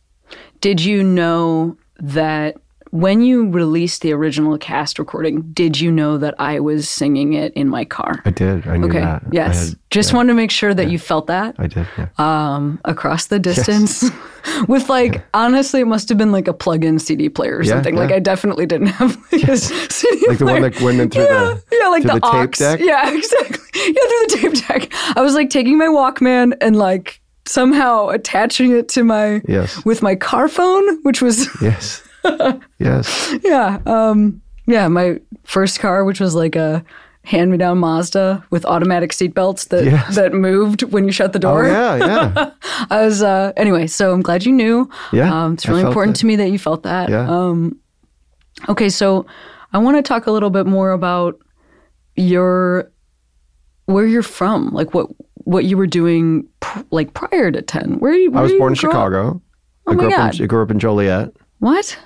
[0.60, 2.56] Did you know that
[2.90, 7.52] when you released the original cast recording, did you know that I was singing it
[7.54, 8.20] in my car?
[8.24, 8.66] I did.
[8.66, 9.00] I knew Okay.
[9.00, 9.22] that.
[9.30, 9.68] Yes.
[9.70, 11.86] had- Just wanted to make sure that you felt that I did.
[11.96, 12.06] Yeah.
[12.18, 14.04] um, across the distance.
[14.68, 17.94] With like, honestly, it must have been like a plug-in CD player or Yeah, something.
[17.94, 18.10] Like.
[18.12, 19.56] I definitely didn't have like a
[19.90, 22.32] CD Like the one that went in through yeah, the- yeah, like the, the tape
[22.34, 22.46] aux.
[22.46, 22.80] deck?
[22.80, 23.58] Yeah, exactly.
[23.74, 24.92] Yeah, through the tape deck.
[25.16, 29.84] I was like taking my Walkman and like somehow attaching it to my Yes.
[29.84, 32.02] with my car phone, which was yes.
[32.78, 33.34] yes.
[33.42, 36.84] yeah, um, yeah, my first car, which was like a
[37.24, 40.14] hand-me-down Mazda with automatic seatbelts that Yes.
[40.16, 41.66] that moved when you shut the Oh door.
[41.66, 41.96] yeah.
[41.96, 42.50] Yeah.
[42.90, 43.86] I was uh, anyway.
[43.86, 44.88] So I'm glad you knew.
[45.12, 46.20] Yeah, um, it's really important it.
[46.20, 47.08] to me that you felt that.
[47.10, 47.28] Yeah.
[47.28, 47.78] Um,
[48.68, 49.26] okay, so
[49.72, 51.38] I want to talk a little bit more about
[52.16, 52.90] your
[53.86, 55.08] where you're from, like what
[55.44, 57.98] what you were doing, pr- like prior to ten.
[57.98, 58.32] Where are you?
[58.34, 58.78] I was born in up?
[58.78, 59.42] Chicago.
[59.86, 60.34] Oh I my grew up God.
[60.36, 61.30] in I grew up in Joliet.
[61.60, 61.98] What?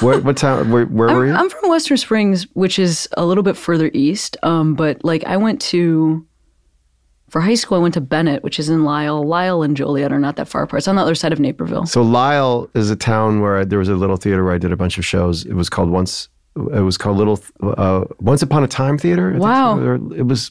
[0.00, 0.70] What, what town?
[0.70, 1.32] Where, where were you?
[1.34, 4.38] I'm from Western Springs, which is a little bit further east.
[4.42, 6.26] Um, but like I went to
[7.28, 9.22] for high school, I went to Bennett, which is in Lisle.
[9.26, 10.80] Lisle and Joliet are not that far apart.
[10.80, 11.84] It's on the other side of Naperville.
[11.86, 14.72] So Lisle is a town where I, there was a little theater where I did
[14.72, 15.44] a bunch of shows.
[15.44, 16.28] It was called once.
[16.56, 19.34] It was called Little uh, Once Upon a Time Theater.
[19.34, 19.76] I Wow.
[19.78, 20.12] so.
[20.14, 20.50] It was.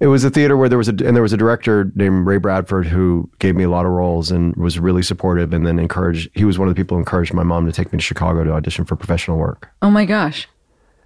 [0.00, 2.38] It was a theater where there was a and there was a director named Ray
[2.38, 6.30] Bradford who gave me a lot of roles and was really supportive and then encouraged.
[6.34, 8.42] He was one of the people who encouraged my mom to take me to Chicago
[8.44, 9.68] to audition for professional work.
[9.82, 10.48] Oh my gosh!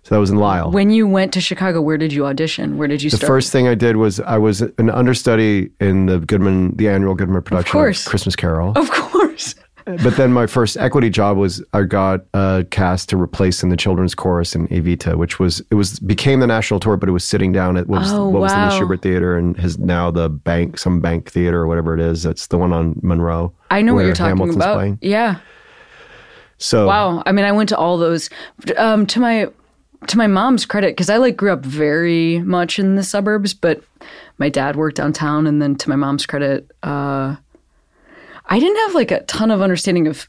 [0.05, 0.71] So that was in Lisle.
[0.71, 2.79] When you went to Chicago, where did you audition?
[2.79, 3.21] Where did you start?
[3.21, 3.37] the start?
[3.37, 7.43] first thing I did was I was an understudy in the Goodman, the annual Goodman
[7.43, 8.07] production course.
[8.07, 8.73] Christmas Carol.
[8.77, 9.57] of course.
[9.87, 13.77] But then my first equity job was I got a cast to replace in the
[13.77, 17.25] children's chorus in Evita, which was it was became the national tour, but it was
[17.25, 18.75] sitting down at what was, Oh, what was then the.
[18.75, 22.23] Shubert Theater and has now the bank some bank theater or whatever it is.
[22.23, 23.53] That's the one on Monroe.
[23.70, 24.77] I know what you're talking Hamilton's about.
[24.77, 24.99] Playing.
[25.03, 25.40] Yeah.
[26.59, 27.23] So Wow.
[27.27, 28.31] I mean, I went to all those.
[28.77, 29.49] Um, to my
[30.07, 33.83] to my mom's credit, because I like grew up very much in the suburbs, but
[34.38, 37.37] my dad worked downtown, and then to my mom's credit, uh,
[38.47, 40.29] I didn't have like a ton of understanding of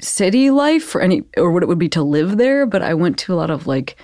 [0.00, 3.18] city life or any or what it would be to live there, but I went
[3.20, 3.96] to a lot of like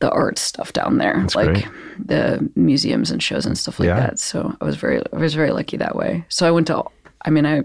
[0.00, 1.66] the art stuff down there, like great.
[2.04, 3.96] the museums and shows and stuff like Yeah.
[4.00, 4.18] that.
[4.18, 6.24] So I was very I was very lucky that way.
[6.28, 6.82] So I went to
[7.24, 7.62] I mean I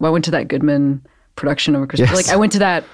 [0.00, 1.04] I went to that Goodman
[1.36, 2.10] production of a Christmas.
[2.10, 2.26] Yes.
[2.26, 2.84] Like I went to that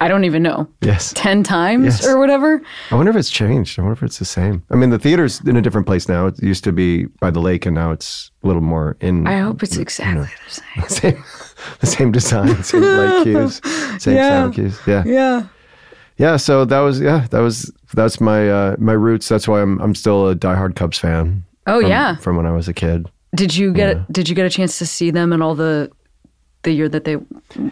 [0.00, 0.68] I don't even know.
[0.80, 2.06] yes, 10 times Yes.
[2.06, 2.60] or whatever.
[2.90, 3.78] I wonder if it's changed.
[3.78, 4.62] I wonder if it's the same.
[4.70, 6.26] I mean, the theater's in a different place now.
[6.26, 9.26] It used to be by the lake, and now it's a little more in.
[9.26, 10.88] I hope it's exactly the same.
[11.14, 11.24] same,
[11.80, 13.60] the same design, same light cues,
[14.02, 14.28] same Yeah.
[14.28, 14.78] sound cues.
[14.86, 15.02] Yeah.
[15.06, 15.46] Yeah.
[16.18, 19.28] Yeah, so that was yeah, that was that's my uh, my roots.
[19.28, 21.44] That's why I'm I'm still a diehard Cubs fan.
[21.66, 22.16] Oh from, yeah.
[22.16, 23.10] from when I was a kid.
[23.34, 25.90] Did you get did you get a chance to see them in all the
[26.66, 27.16] the year that they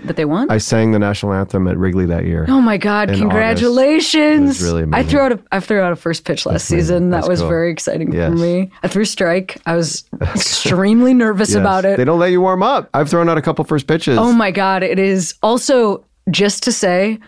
[0.04, 0.50] that they won?
[0.50, 2.46] I sang the national anthem at Wrigley that year.
[2.48, 3.10] Oh my God!
[3.10, 4.62] Congratulations!
[4.62, 6.78] Really I threw out a I threw out a first pitch last amazing.
[6.86, 7.10] season.
[7.10, 7.48] That That's was cool.
[7.48, 8.32] very exciting Yes.
[8.32, 8.70] for me.
[8.82, 9.60] I threw strike.
[9.66, 11.58] I was extremely nervous Yes.
[11.60, 11.96] about it.
[11.96, 12.88] They don't let you warm up.
[12.94, 14.18] I've thrown out a couple first pitches.
[14.18, 14.82] Oh my God!
[14.82, 17.18] It is also just to say.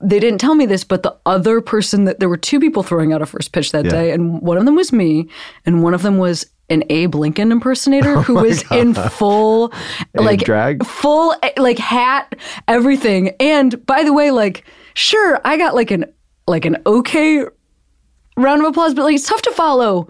[0.00, 3.12] They didn't tell me this, but the other person that there were two people throwing
[3.12, 3.90] out a first pitch that Yeah.
[3.90, 5.28] day, and one of them was me,
[5.66, 9.72] and one of them was an Abe Lincoln impersonator who was in full,
[10.14, 10.84] like drag?
[10.84, 12.34] full like hat,
[12.66, 13.30] everything.
[13.38, 16.06] And by the way, like sure, I got like an
[16.46, 17.44] like an okay
[18.36, 20.08] round of applause, but like it's tough to follow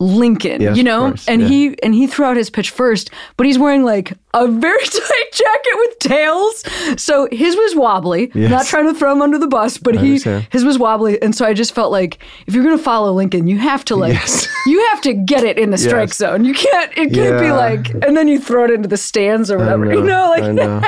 [0.00, 1.48] Lincoln, you know, course, and yeah.
[1.48, 5.32] he and he threw out his pitch first, but he's wearing like a very tight
[5.32, 6.64] jacket with tails.
[7.00, 8.32] So his was wobbly.
[8.34, 8.50] Yes.
[8.50, 10.48] Not trying to throw him under the bus, but I he understand.
[10.50, 12.18] his was wobbly, and so I just felt like
[12.48, 14.48] if you're gonna follow Lincoln, you have to like Yes.
[14.66, 16.18] you have to get it in the strike Yes.
[16.18, 16.44] zone.
[16.44, 19.58] You can't it can't be like and then you throw it into the stands or
[19.58, 19.86] whatever.
[19.86, 20.82] you know, know, like know.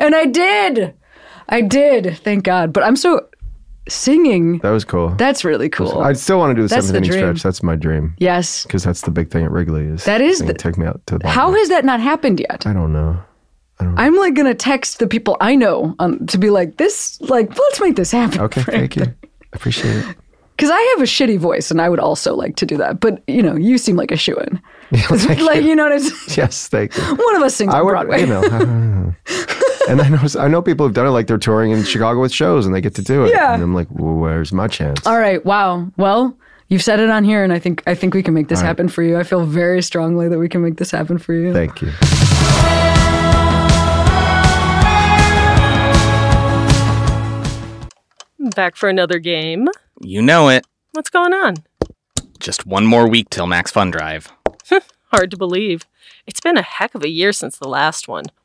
[0.00, 0.94] and I did,
[1.50, 2.72] I did, thank God.
[2.72, 3.28] But I'm so
[3.88, 4.58] singing.
[4.58, 5.10] That was cool.
[5.10, 6.00] That's really cool.
[6.00, 7.36] I still want to do the That's seventh the inning dream.
[7.36, 7.42] stretch.
[7.42, 8.64] That's my dream yes.
[8.64, 9.84] because that's the big thing at Wrigley.
[9.86, 12.66] Is That is the- take me out to the How has that not happened yet?
[12.66, 13.20] I don't know.
[13.96, 17.18] I'm like gonna text the people I know um, to be like this.
[17.22, 18.40] Like, let's make this happen.
[18.42, 19.04] Okay, thank you.
[19.04, 19.14] I
[19.54, 20.16] appreciate it.
[20.56, 23.00] Because I have a shitty voice, and I would also like to do that.
[23.00, 24.60] But you know, you seem like a shoe in.
[25.40, 25.68] like you.
[25.68, 26.36] you know what I'm saying?
[26.36, 27.02] Yes, thank you.
[27.02, 28.20] One of us sings I on would, Broadway.
[28.20, 29.14] you know.
[29.90, 30.18] I don't know.
[30.18, 32.32] and I know I know people who've done it like they're touring in Chicago with
[32.32, 33.30] shows and they get to do it.
[33.30, 33.54] Yeah.
[33.54, 35.06] And I'm like, well, where's my chance?
[35.06, 35.44] All right.
[35.44, 35.90] Wow.
[35.96, 36.36] Well,
[36.68, 38.88] you've said it on here, and I think I think we can make this happen
[38.88, 39.18] for you.
[39.18, 41.52] I feel very strongly that we can make this happen for you.
[41.52, 41.90] Thank you.
[48.54, 49.68] Back for another game.
[50.00, 50.66] You know it.
[50.92, 51.56] What's going on?
[52.38, 54.32] Just one more week till Max Fun Drive.
[55.12, 55.86] Hard to believe.
[56.26, 58.24] It's been a heck of a year since the last one.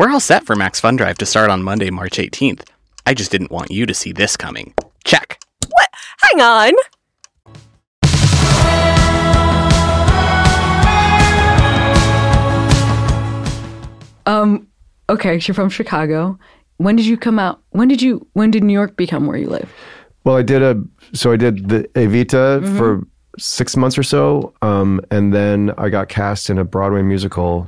[0.00, 2.66] We're all set for Max Fun Drive to start on Monday, March 18th.
[3.04, 4.72] I just didn't want you to see this coming.
[5.04, 5.38] Check.
[5.68, 5.88] What?
[6.22, 6.72] Hang on!
[14.24, 14.68] Um.
[15.10, 15.38] Okay.
[15.42, 16.38] You're from Chicago.
[16.78, 17.60] When did you come out?
[17.68, 18.26] When did you?
[18.32, 19.70] When did New York become where you live?
[20.24, 20.82] Well, I did a
[21.12, 22.78] so I did the Evita Mm-hmm.
[22.78, 23.06] for
[23.38, 27.66] six months or so, um, and then I got cast in a Broadway musical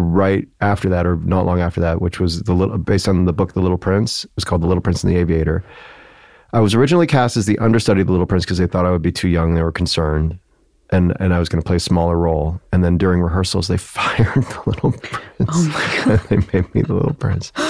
[0.00, 3.32] right after that, or not long after that, which was the little based on the
[3.32, 4.24] book The Little Prince.
[4.24, 5.64] It was called The Little Prince and the Aviator.
[6.52, 8.90] I was originally cast as the understudy of The Little Prince because they thought I
[8.90, 9.54] would be too young.
[9.54, 10.38] They were concerned.
[10.92, 12.60] And, and I was going to play a smaller role.
[12.72, 15.50] And then during rehearsals, they fired the Little Prince.
[15.52, 16.20] Oh my God.
[16.28, 17.52] they made me the Little Prince.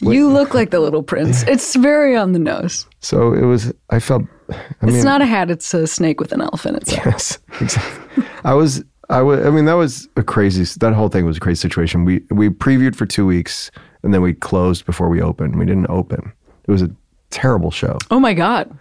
[0.00, 1.44] You look like the Little Prince.
[1.44, 2.86] It's very on the nose.
[3.00, 5.50] So it was, I felt, I mean, It's not a hat.
[5.50, 6.78] It's a snake with an elephant.
[6.78, 8.24] It's Yes, exactly.
[8.44, 10.64] I was, I mean, that was a crazy.
[10.80, 12.04] That whole thing was a crazy situation.
[12.04, 13.70] We we previewed for two weeks,
[14.02, 15.58] and then we closed before we opened.
[15.58, 16.32] We didn't open.
[16.66, 16.90] It was a
[17.30, 17.98] terrible show.
[18.10, 18.76] oh my god.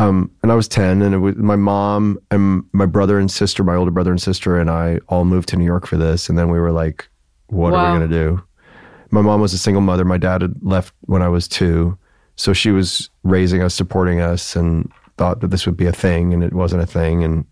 [0.00, 3.64] Um, and I was ten, and it was my mom and my brother and sister,
[3.64, 6.28] my older brother and sister, and I all moved to New York for this.
[6.28, 7.08] And then we were like,
[7.48, 8.40] "What are we gonna do?"
[9.10, 10.04] My mom was a single mother.
[10.04, 11.98] My dad had left when I was two,
[12.36, 16.32] so she was raising us, supporting us, and thought that this would be a thing,
[16.32, 17.24] and it wasn't a thing.
[17.24, 17.44] And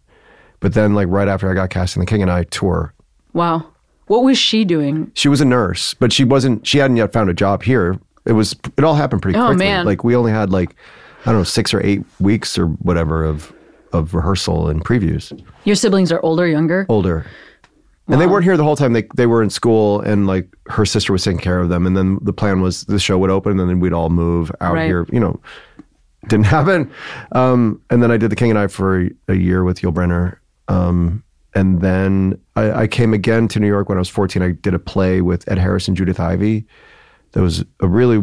[0.61, 2.92] but then, like right after I got cast in The King and I tour,
[3.33, 3.66] Wow.
[4.07, 5.11] What was she doing?
[5.14, 6.66] she was a nurse, but she wasn't.
[6.66, 7.99] She hadn't yet found a job here.
[8.25, 8.55] It was.
[8.79, 9.64] It all happened pretty Oh, quickly.
[9.66, 9.85] man.
[9.85, 10.77] Like we only had like
[11.23, 13.53] I don't know six or eight weeks or whatever of
[13.92, 15.33] of rehearsal and previews.
[15.64, 16.87] Your siblings are older, younger.
[16.88, 17.27] Older,
[18.09, 18.92] and they weren't here the whole time.
[18.92, 21.85] They they were in school, and like her sister was taking care of them.
[21.87, 24.75] And then the plan was the show would open, and then we'd all move out
[24.75, 24.87] Right.
[24.87, 25.05] here.
[25.11, 25.40] You know,
[26.29, 26.88] didn't happen.
[27.33, 29.92] Um, and then I did The King and I for a, a year with Yul
[29.92, 30.37] Brynner.
[30.68, 31.22] Um,
[31.55, 34.42] and then I, I came again to New York when I was 14.
[34.42, 36.66] I did a play with Ed Harris and Judith Ivey.
[37.33, 38.22] That was a really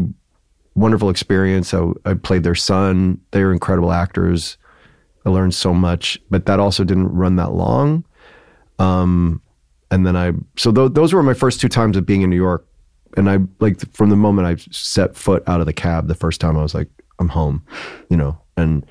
[0.76, 1.74] wonderful experience.
[1.74, 3.20] I, I played their son.
[3.32, 4.58] They were incredible actors.
[5.26, 8.06] I learned so much, but that also didn't run that long.
[8.80, 9.42] Um,
[9.90, 12.36] and then I, so th- those were my first two times of being in New
[12.36, 12.68] York.
[13.16, 16.42] And I, like, from the moment I set foot out of the cab the first
[16.42, 17.64] time, I was like, I'm home,
[18.10, 18.86] you know, and,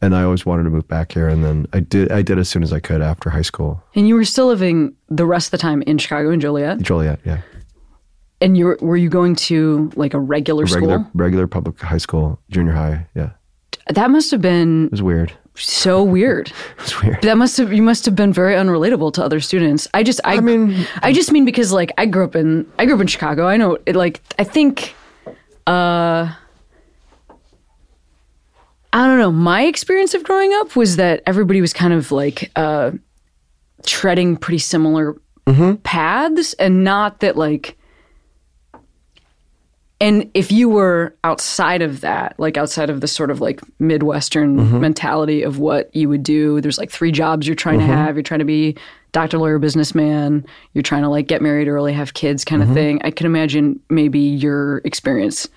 [0.00, 1.28] and I always wanted to move back here.
[1.28, 3.82] And then I did, I did as soon as I could after high school.
[3.94, 6.80] And you were still living the rest of the time in Chicago and Joliet.
[6.80, 7.40] Joliet, yeah.
[8.40, 11.10] And you were, were you going to like a regular, Regular, school?
[11.14, 13.06] regular public high school, junior high.
[13.16, 13.30] Yeah.
[13.88, 15.32] That must have been It was weird.
[15.56, 16.52] so weird.
[16.78, 17.22] It was weird.
[17.22, 19.88] That must have you must have been very unrelatable to other students.
[19.94, 22.84] I just I, I mean- I just mean because like I grew up in I
[22.86, 23.46] grew up in Chicago.
[23.48, 24.94] I know it like I think
[25.66, 26.32] uh
[28.98, 29.30] I don't know.
[29.30, 32.90] My experience of growing up was that everybody was kind of like uh
[33.86, 35.16] treading pretty similar
[35.84, 37.78] paths and not that like
[40.00, 44.56] and if you were outside of that, like outside of the sort of like Midwestern
[44.56, 44.80] Mm-hmm.
[44.80, 48.14] mentality of what you would do, there's like three jobs you're trying to have.
[48.14, 48.76] You're trying to be
[49.12, 50.44] doctor, lawyer, businessman.
[50.72, 52.70] You're trying to like get married early, have kids, kind Mm-hmm.
[52.70, 53.00] of thing.
[53.04, 55.48] I can imagine maybe your experience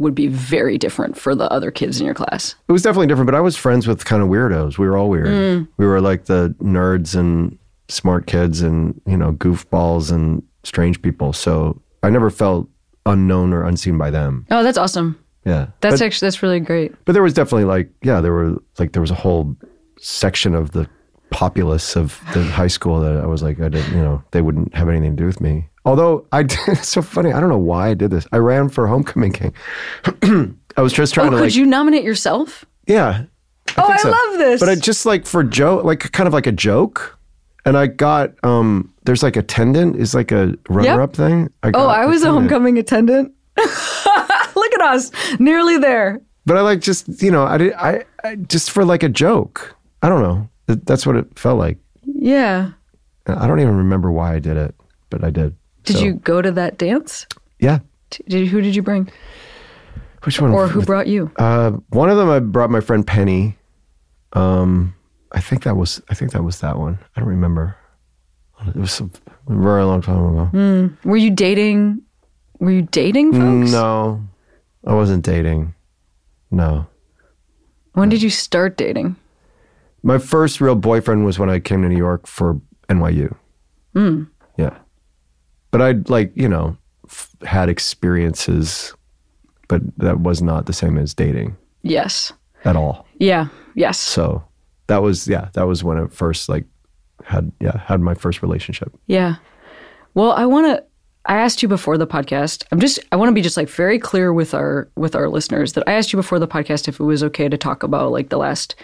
[0.00, 2.54] would be very different for the other kids in your class.
[2.68, 4.78] It was definitely different, but I was friends with kind of weirdos.
[4.78, 5.28] We were all weird.
[5.28, 5.68] Mm.
[5.76, 11.32] We were like the nerds and smart kids and, you know, goofballs and strange people.
[11.32, 12.68] So I never felt
[13.04, 14.46] unknown or unseen by them.
[14.50, 15.22] Oh, that's awesome.
[15.44, 15.68] Yeah.
[15.80, 16.92] That's but, actually that's really great.
[17.04, 19.54] but there was definitely like, yeah, there were like, there was a whole
[19.98, 20.88] section of the
[21.30, 24.74] populace of the high school that I was like, I didn't, you know, they wouldn't
[24.74, 25.68] have anything to do with me.
[25.84, 27.32] Although I did, it's so funny.
[27.32, 28.26] I don't know why I did this.
[28.32, 29.54] I ran for homecoming king.
[30.76, 32.64] I was just trying Oh, to could like, you nominate yourself?
[32.86, 33.24] yeah.
[33.78, 34.10] oh, I so.
[34.10, 34.60] love this.
[34.60, 37.18] But I just like for joke, like kind of like a joke.
[37.64, 41.50] And I got um there's like attendant is like a runner up thing.
[41.62, 43.32] I oh, I was a homecoming attendant.
[43.56, 46.20] Look at us, nearly there.
[46.46, 49.76] But I like just you know I did I, I just for like a joke.
[50.02, 50.48] I don't know.
[50.66, 51.78] That's what it felt like.
[52.04, 52.70] Yeah.
[53.26, 54.74] I don't even remember why I did it,
[55.10, 55.54] but I did.
[55.90, 57.26] Did So, you go to that dance?
[57.58, 57.80] Yeah.
[58.28, 59.10] Did, who did you bring,
[60.22, 60.52] Which one?
[60.52, 61.30] or who brought you?
[61.36, 63.56] Uh, one of them I brought my friend Penny.
[64.32, 64.94] Um,
[65.32, 66.98] I think that was I think that was that one.
[67.16, 67.76] I don't remember.
[68.68, 69.08] It was a
[69.48, 70.90] very long time ago.
[71.04, 72.02] Were you dating?
[72.60, 73.72] Were you dating folks?
[73.72, 74.22] No,
[74.86, 75.74] I wasn't dating.
[76.50, 76.86] No.
[77.94, 79.16] When did you start dating?
[80.02, 83.34] My first real boyfriend was when I came to New York for NYU.
[83.94, 84.24] Hmm.
[84.56, 84.76] Yeah.
[85.70, 86.76] But I'd like, you know,
[87.08, 88.94] f- had experiences,
[89.68, 92.32] but that was not the same as dating Yes.
[92.64, 93.06] at all.
[93.18, 93.48] Yeah.
[93.74, 93.98] Yes.
[93.98, 94.42] So
[94.88, 96.64] that was, yeah, that was when it first like
[97.24, 98.92] had, yeah, had my first relationship.
[99.06, 99.36] Yeah.
[100.14, 100.84] Well, I want to.
[101.26, 102.64] I asked you before the podcast.
[102.72, 102.98] I'm just.
[103.12, 105.92] I want to be just like very clear with our with our listeners that I
[105.92, 108.74] asked you before the podcast if it was okay to talk about like the last.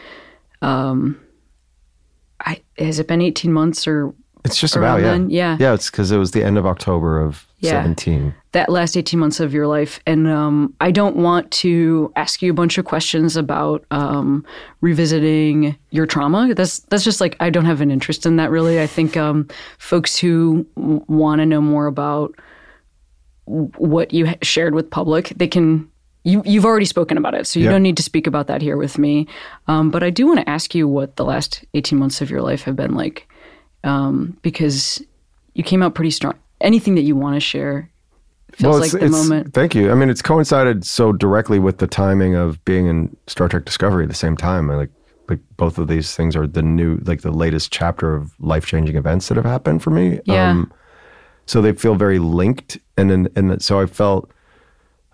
[0.63, 1.19] Um.
[2.41, 4.15] I has it been 18 months or
[4.47, 5.11] It's just about, yeah.
[5.11, 5.57] then, yeah.
[5.61, 5.75] Yeah.
[5.75, 7.71] It's because it was the end of October of Yeah.
[7.83, 8.35] 17.
[8.53, 12.51] that last 18 months of your life and um, i don't want to ask you
[12.51, 14.45] a bunch of questions about um,
[14.83, 18.81] revisiting your trauma that's that's just like i don't have an interest in that really
[18.81, 19.47] i think um,
[19.79, 22.35] folks who w- want to know more about
[23.47, 25.89] what you shared with public they can
[26.25, 27.73] you, you've already spoken about it so you Yeah.
[27.73, 29.27] don't need to speak about that here with me
[29.69, 32.43] um, but i do want to ask you what the last 18 months of your
[32.43, 33.29] life have been like
[33.85, 35.03] um, because
[35.55, 37.91] you came out pretty strong anything that you want to share
[38.53, 39.53] feels like the moment.
[39.53, 39.91] Thank you.
[39.91, 44.05] I mean, it's coincided so directly with the timing of being in Star Trek Discovery
[44.05, 44.71] at the same time.
[44.71, 44.91] I like,
[45.29, 48.97] like both of these things are the new, like the latest chapter of life changing
[48.97, 50.19] events that have happened for me.
[50.19, 50.65] Um, Yeah.
[51.47, 54.31] so they feel very linked, and then and so I felt,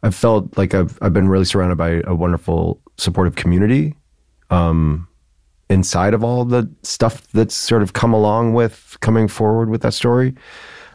[0.03, 3.95] I felt like I've I've been really surrounded by a wonderful supportive community.
[4.51, 5.09] Um,
[5.71, 9.95] inside of all the stuff that's sort of come along with coming forward with that
[9.95, 10.35] story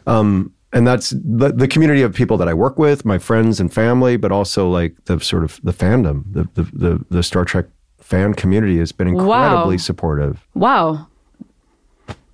[0.06, 3.72] Um, and that's the, the community of people that I work with, my friends and
[3.72, 7.66] family, but also like the sort of the fandom, the the the, the Star Trek
[8.00, 9.78] fan community has been incredibly Wow.
[9.78, 10.46] supportive.
[10.54, 11.06] Wow.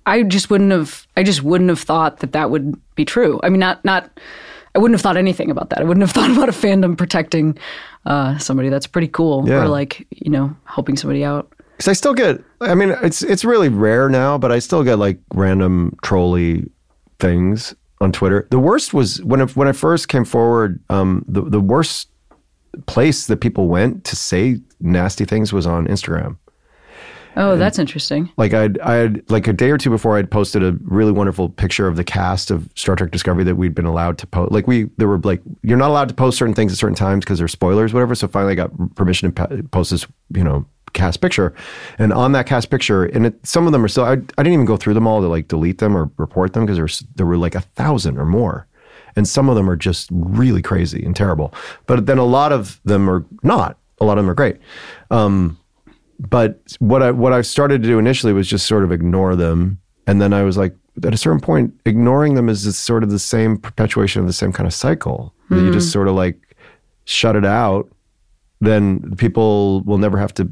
[0.05, 3.39] I just wouldn't have I just wouldn't have thought that that would be true.
[3.43, 4.09] I mean not not
[4.75, 5.79] I wouldn't have thought anything about that.
[5.79, 7.57] I wouldn't have thought about a fandom protecting
[8.05, 8.69] uh, somebody.
[8.69, 9.47] That's pretty cool.
[9.47, 9.63] Yeah.
[9.63, 11.51] Or like, you know, helping somebody out.
[11.75, 14.97] Because I still get, I mean, it's it's really rare now, but I still get
[14.97, 16.69] like random trolly
[17.19, 18.47] things on Twitter.
[18.51, 20.81] The worst was when I, when I first came forward.
[20.89, 22.09] Um, the the worst
[22.87, 26.37] place that people went to say nasty things was on Instagram.
[27.37, 28.31] Oh, that's interesting.
[28.37, 31.49] like I'd, I had like a day or two before I'd posted a really wonderful
[31.49, 34.53] picture of the cast of Star Trek Discovery that we'd been allowed to post.
[34.53, 37.25] Like we, there were like, you're not allowed to post certain things at certain times
[37.25, 38.15] because they're spoilers, whatever.
[38.15, 40.65] So finally I got permission to post this, you know,
[40.95, 41.53] cast picture.
[41.99, 44.53] And on that cast picture, and it, some of them are still, I, I didn't
[44.53, 47.27] even go through them all to like delete them or report them because there's, there
[47.27, 48.65] were like a thousand or more.
[49.15, 51.53] And some of them are just really crazy and terrible.
[51.85, 53.77] But then a lot of them are not.
[54.01, 54.57] A lot of them are great.
[55.09, 55.57] Um,
[56.19, 59.79] but what I what I started to do initially was just sort of ignore them,
[60.07, 63.09] and then I was like, at a certain point, ignoring them is just sort of
[63.09, 65.33] the same perpetuation of the same kind of cycle.
[65.49, 66.55] That you just sort of like
[67.05, 67.89] shut it out,
[68.59, 70.49] then people will never have to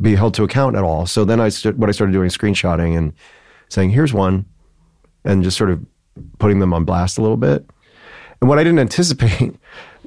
[0.00, 1.06] be held to account at all.
[1.06, 3.12] So then I st- what I started doing is screenshotting and
[3.68, 4.44] saying, "Here's one,"
[5.24, 5.84] and just sort of
[6.38, 7.68] putting them on blast a little bit.
[8.40, 9.54] And what I didn't anticipate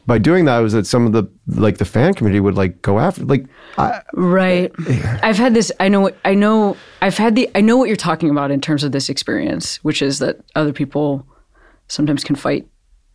[0.05, 2.99] by doing that was that some of the like the fan community would like go
[2.99, 3.45] after like
[3.77, 4.71] I, Right.
[5.23, 7.95] I've had this I know what I know I've had the I know what you're
[7.95, 11.25] talking about in terms of this experience, which is that other people
[11.87, 12.67] sometimes can fight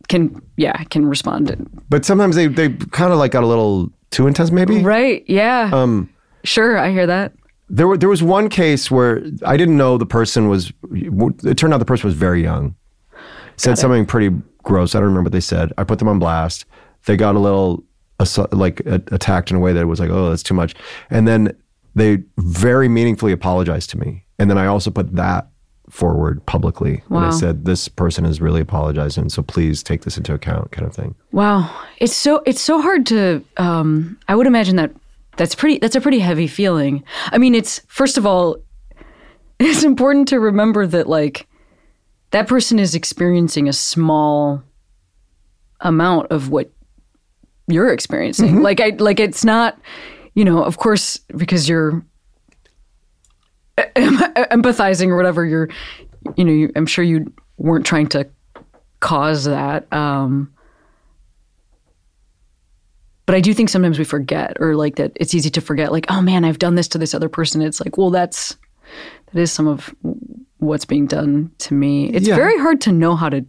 [0.07, 1.69] can yeah can respond.
[1.89, 4.81] But sometimes they they kind of like got a little too intense, maybe.
[4.81, 5.23] Right?
[5.27, 5.69] Yeah.
[5.71, 6.09] Um,
[6.43, 7.33] sure, I hear that.
[7.69, 10.71] there were there was one case where I didn't know the person was.
[10.91, 12.75] It turned out the person was very young.
[13.57, 14.95] Said something pretty gross.
[14.95, 15.73] I don't remember what they said.
[15.77, 16.65] I put them on blast.
[17.05, 17.83] They got a little
[18.51, 20.75] like attacked in a way that was like, oh, that's too much.
[21.09, 21.55] And then
[21.95, 24.25] they very meaningfully apologized to me.
[24.37, 25.49] And then I also put that
[25.89, 27.03] forward publicly.
[27.09, 30.87] And I said, this person is really apologizing, so please take this into account, kind
[30.87, 31.15] of thing.
[31.31, 33.43] Wow, it's so it's so hard to.
[33.57, 34.91] Um, I would imagine that
[35.39, 35.79] that's pretty.
[35.79, 37.01] That's a pretty heavy feeling.
[37.31, 38.57] I mean, it's first of all,
[39.59, 41.47] it's important to remember that like
[42.31, 44.61] that person is experiencing a small
[45.79, 46.69] amount of what
[47.67, 48.61] you're experiencing.
[48.61, 49.79] Like I like it's not.
[50.35, 52.05] You know, of course, because you're
[53.77, 54.17] em-
[54.51, 55.45] empathizing or whatever.
[55.45, 55.69] You're,
[56.35, 58.29] you know, you, I'm sure you weren't trying to
[58.99, 59.91] cause that.
[59.93, 60.53] Um,
[63.29, 66.07] but I do think sometimes we forget, or like that it's easy to forget, like,
[66.09, 67.61] oh man, I've done this to this other person.
[67.61, 68.57] It's like, well, that's
[69.31, 69.93] that is some of
[70.57, 72.09] what's being done to me.
[72.09, 72.35] It's Yeah.
[72.35, 73.45] very hard to know how to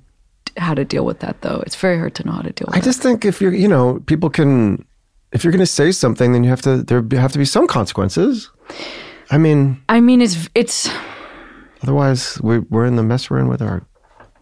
[0.59, 1.63] how to deal with that, though.
[1.65, 2.85] It's very hard to know how to deal with I that.
[2.85, 4.85] just think if you're, you know, people can,
[5.33, 7.67] if you're going to say something, then you have to, there have to be some
[7.67, 8.51] consequences.
[9.31, 10.91] I mean, I mean, it's it's
[11.83, 13.87] otherwise we, we're in the mess we're in with our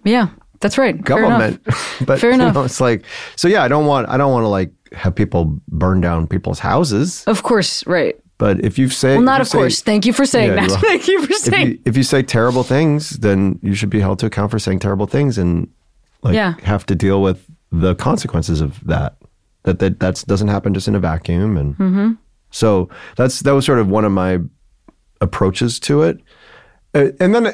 [0.05, 0.31] yeah,
[0.61, 0.95] that's right.
[0.95, 1.63] Fair government.
[2.07, 2.55] but Fair enough.
[2.55, 3.05] know, it's like,
[3.37, 6.59] so yeah, I don't want, I don't want to like have people burn down people's
[6.59, 7.25] houses.
[7.27, 8.17] Of course, right.
[8.39, 9.81] But if you say, Well, not of say- course.
[9.83, 10.81] Thank you for saying Yeah, that.
[10.81, 11.67] Thank you for If saying.
[11.69, 14.79] you, if you say terrible things, then you should be held to account for saying
[14.79, 15.69] terrible things and
[16.23, 16.55] like Yeah.
[16.63, 19.17] have to deal with the consequences of that.
[19.65, 21.57] That that that's, doesn't happen just in a vacuum.
[21.57, 22.13] And Mm-hmm.
[22.51, 24.39] so that's that was sort of one of my
[25.21, 26.21] approaches to it.
[26.95, 27.53] Uh, and then, uh,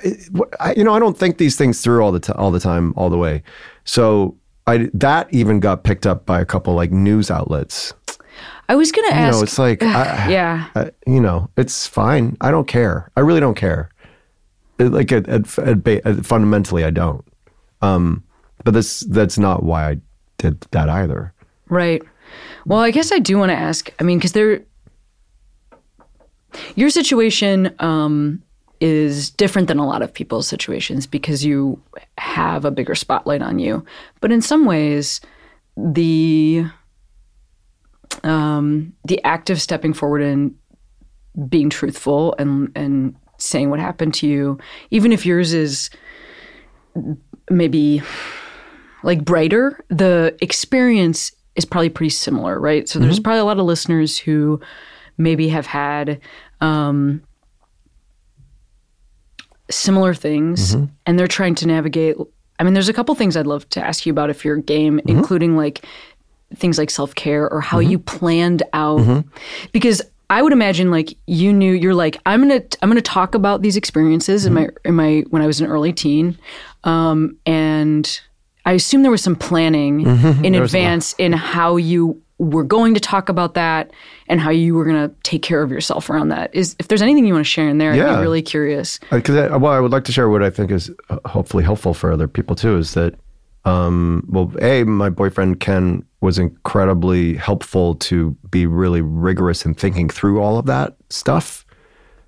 [0.61, 2.95] I, you know, I don't think these things through all the t- all the time,
[2.97, 3.43] all the way.
[3.85, 7.93] So I that even got picked up by a couple like news outlets.
[8.69, 9.35] I was gonna You ask.
[9.35, 10.69] You know, it's like, I, yeah.
[10.75, 12.37] I, you know, it's fine.
[12.41, 13.11] I don't care.
[13.17, 13.91] I really don't care.
[14.79, 17.25] It- like, at, at, at, ba- at- fundamentally, I don't.
[17.83, 18.23] Um,
[18.65, 19.97] but that's that's not why I
[20.39, 21.33] did that either.
[21.69, 22.03] Right.
[22.67, 23.91] Well, I guess I do want to ask.
[24.01, 24.63] I mean, because there,
[26.77, 28.43] your situation um,
[28.81, 31.81] is different than a lot of people's situations because you
[32.19, 33.85] have a bigger spotlight on you.
[34.21, 35.21] But in some ways,
[35.77, 36.65] the
[38.23, 40.55] um, the act of stepping forward and
[41.49, 44.59] being truthful and and saying what happened to you,
[44.91, 45.91] even if yours is
[47.51, 48.03] maybe
[49.03, 52.89] like brighter, the experience is probably pretty similar, right?
[52.89, 54.61] So there's probably a lot of listeners who
[55.19, 56.21] maybe have had
[56.61, 57.23] um,
[59.75, 60.75] similar things
[61.07, 62.17] and they're trying to navigate.
[62.59, 65.01] I mean, there's a couple things I'd love to ask you about if you're game,
[65.07, 65.85] including like
[66.55, 69.25] things like self care or how you planned out.
[69.73, 70.01] Because
[70.31, 73.77] I would imagine like you knew you're like I'm gonna I'm gonna talk about these
[73.77, 76.39] experiences in my in my when I was an early teen,
[76.85, 78.21] um, and
[78.65, 80.07] I assume there was some planning
[80.45, 83.93] in advance in how you were going to talk about that
[84.27, 86.53] and how you were going to take care of yourself around that.
[86.55, 88.17] Is if there's anything you want to share in there, I'd Yeah.
[88.17, 88.99] be really curious.
[89.11, 91.95] Because I, well, I would like to share what I think is uh, hopefully helpful
[91.95, 92.77] for other people too.
[92.77, 93.15] Is that
[93.65, 100.09] um, well, a my boyfriend Ken was incredibly helpful to be really rigorous in thinking
[100.09, 101.65] through all of that stuff.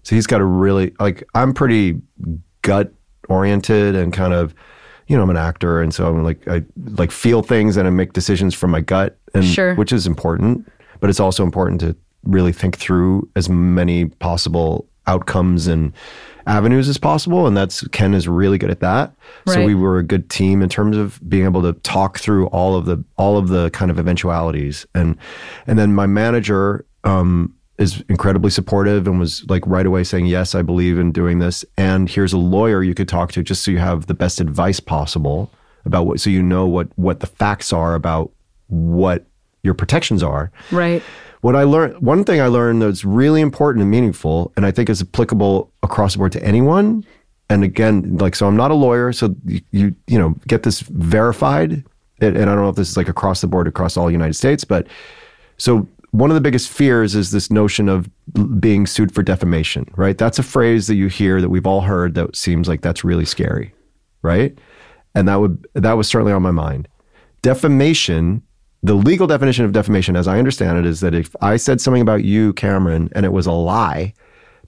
[0.03, 2.01] So he's got a really like I'm pretty
[2.63, 2.93] gut
[3.29, 4.55] oriented and kind of
[5.07, 6.63] you know I'm an actor and so I'm like I
[6.97, 9.75] like feel things and I make decisions from my gut and Sure.
[9.75, 15.69] which is important but it's also important to really think through as many possible outcomes
[15.69, 15.93] and
[16.49, 19.15] avenues as possible and that's Ken is really good at that
[19.47, 22.75] so we were a good team in terms of being able to talk through all
[22.77, 25.17] of the all of the kind of eventualities and
[25.67, 30.55] and then my manager um is incredibly supportive and was like right away saying yes
[30.55, 33.71] I believe in doing this and here's a lawyer you could talk to just so
[33.71, 35.51] you have the best advice possible
[35.85, 38.31] about what so you know what what the facts are about
[38.69, 39.27] what
[39.63, 41.03] your protections are Right.
[41.41, 44.89] what I learned, one thing I learned that's really important and meaningful, and I think
[44.89, 47.05] is applicable across the board to anyone.
[47.51, 50.81] And again, like, so I'm not a lawyer, so you, you, you know, get this
[50.81, 51.85] verified.
[52.21, 54.13] And, and I don't know if this is like across the board, across all the
[54.13, 54.87] United States, but
[55.59, 55.87] so
[56.17, 58.09] one of the biggest fears is this notion of
[58.59, 60.17] being sued for defamation, right?
[60.17, 63.27] That's a phrase that you hear that we've all heard that seems like that's really
[63.27, 63.75] scary,
[64.23, 64.57] right?
[65.15, 66.89] And that would that was certainly on my mind.
[67.43, 68.43] Defamation,
[68.83, 72.03] the legal definition of defamation, as I understand it, is that if I said something
[72.03, 74.15] about you, Cameron, and it was a lie,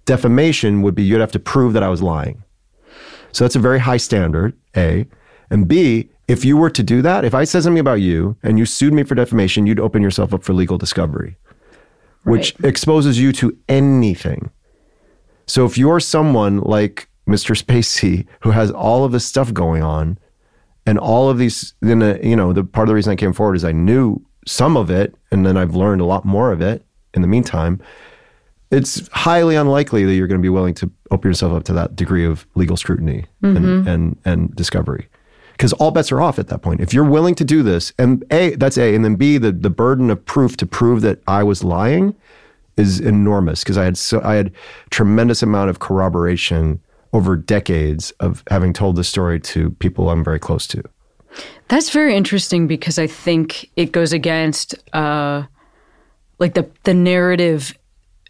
[0.05, 2.43] defamation would be you'd have to prove that I was lying.
[3.33, 5.07] So that's a very high standard, A.
[5.51, 8.59] And B, if you were to do that, if I said something about you and
[8.59, 11.39] you sued me for defamation, you'd open yourself up for legal discovery,
[12.25, 14.51] which exposes you to anything.
[15.47, 17.61] So if you're someone like Mr.
[17.61, 20.19] Spacey who has all of this stuff going on
[20.85, 23.33] and all of these, then, uh, you know, the part of the reason I came
[23.33, 26.61] forward is I knew some of it and then I've learned a lot more of
[26.61, 27.81] it in the meantime.
[28.71, 31.97] It's highly unlikely that you're going to be willing to open yourself up to that
[31.97, 33.25] degree of legal scrutiny
[33.57, 35.09] and, and, and discovery
[35.59, 36.81] because all bets are off at that point.
[36.81, 39.69] If you're willing to do this, and A, that's A, and then B, the, the
[39.69, 42.15] burden of proof to prove that I was lying
[42.77, 44.53] is enormous because I had so I had
[44.91, 46.81] tremendous amount of corroboration
[47.13, 50.83] over decades of having told this story to people I'm very close to.
[51.67, 55.43] That's very interesting because I think it goes against uh,
[56.39, 57.77] like the the narrative.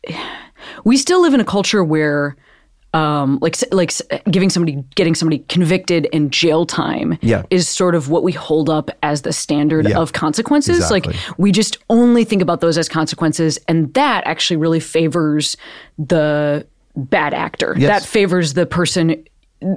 [0.85, 2.37] We still live in a culture where,
[2.95, 3.93] um, like like
[4.31, 7.43] giving somebody getting somebody convicted in jail time Yeah.
[7.51, 9.99] is sort of what we hold up as the standard Yeah.
[9.99, 10.79] of consequences.
[10.79, 11.13] Exactly.
[11.15, 15.57] Like we just only think about those as consequences, and that actually really favors
[15.99, 16.67] the
[16.97, 17.75] bad actor.
[17.79, 18.01] Yes.
[18.03, 19.23] That favors the person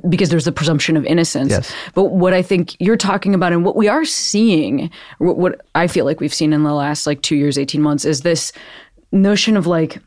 [0.09, 1.49] because there's the presumption of innocence.
[1.49, 1.74] Yes.
[1.95, 5.88] But what I think you're talking about and what we are seeing, what, what I
[5.88, 8.51] feel like we've seen in the last like two years, 18 months, is this
[9.12, 9.97] notion of like,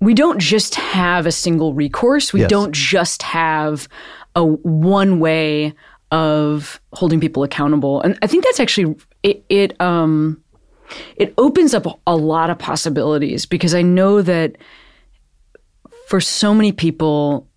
[0.00, 2.32] we don't just have a single recourse.
[2.32, 2.50] We Yes.
[2.50, 3.88] don't just have
[4.34, 5.74] a one way
[6.10, 8.00] of holding people accountable.
[8.02, 10.42] And I think that's actually it, it um
[11.16, 14.56] it opens up a lot of possibilities because I know that
[16.06, 17.48] for so many people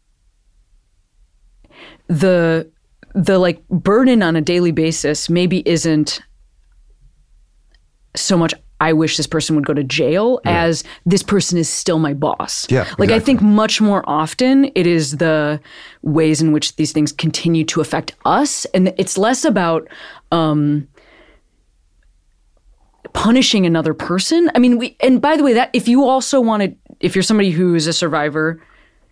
[2.07, 2.71] the
[3.13, 6.21] the like burden on a daily basis maybe isn't
[8.15, 11.99] so much I wish this person would go to jail as this person is still
[11.99, 12.65] my boss.
[12.69, 15.59] Yeah, Like I think much more often it is the
[16.01, 19.87] ways in which these things continue to affect us and it's less about
[20.31, 20.87] um
[23.13, 24.51] punishing another person.
[24.55, 27.51] I mean, we and by the way, that if you also wanted if you're somebody
[27.51, 28.61] who is a survivor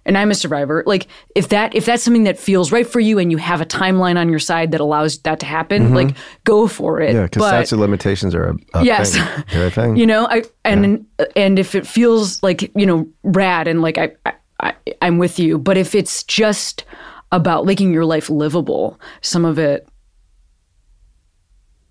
[0.07, 1.05] and I'm a survivor, like
[1.35, 4.17] if that if that's something that feels right for you and you have a timeline
[4.17, 7.09] on your side that allows that to happen, like go for it.
[7.09, 7.17] Mm-hmm.
[7.17, 9.13] Yeah, because statute of limitations are a, a Yes.
[9.15, 9.43] thing.
[9.51, 9.95] They're a thing.
[10.01, 11.05] you know i and
[11.35, 14.11] and if it feels like you know rad and like I
[14.59, 16.85] i i'm with you but if it's just
[17.31, 19.87] about making your life livable some of it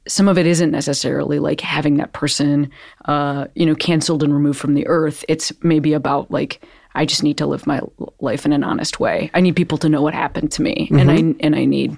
[0.08, 2.70] some of it isn't necessarily like having that person
[3.06, 6.64] uh you know canceled and removed from the earth it's maybe about like
[6.96, 7.80] i just need to live my
[8.20, 11.10] life in an honest way i need people to know what happened to me and
[11.10, 11.96] i and i need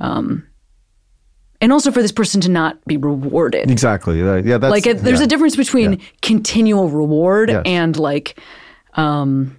[0.00, 0.46] um
[1.60, 4.18] and also for this person to not be rewarded exactly.
[4.20, 5.24] Yeah, that's like it, there's yeah.
[5.24, 7.62] a difference between continual reward Yes.
[7.66, 8.38] and like
[8.94, 9.56] um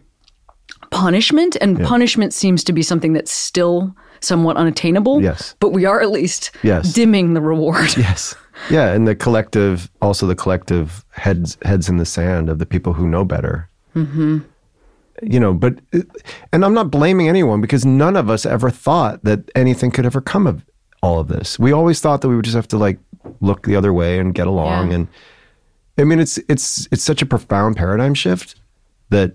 [0.91, 5.55] punishment and punishment seems to be something that's still somewhat unattainable Yes.
[5.59, 6.93] but we are at least Yes.
[6.93, 8.35] dimming the reward Yes.
[8.69, 12.91] Yeah, and the collective, also the collective heads heads in the sand of the people
[12.91, 13.69] who know better.
[13.95, 14.39] Mm-hmm.
[15.21, 15.79] You know, but
[16.51, 20.21] and I'm not blaming anyone because none of us ever thought that anything could ever
[20.21, 20.65] come of
[21.01, 21.59] all of this.
[21.59, 22.99] We always thought that we would just have to like
[23.41, 24.89] look the other way and get along.
[24.89, 24.95] Yeah.
[24.95, 25.07] And
[25.97, 28.55] I mean, it's it's it's such a profound paradigm shift
[29.09, 29.33] that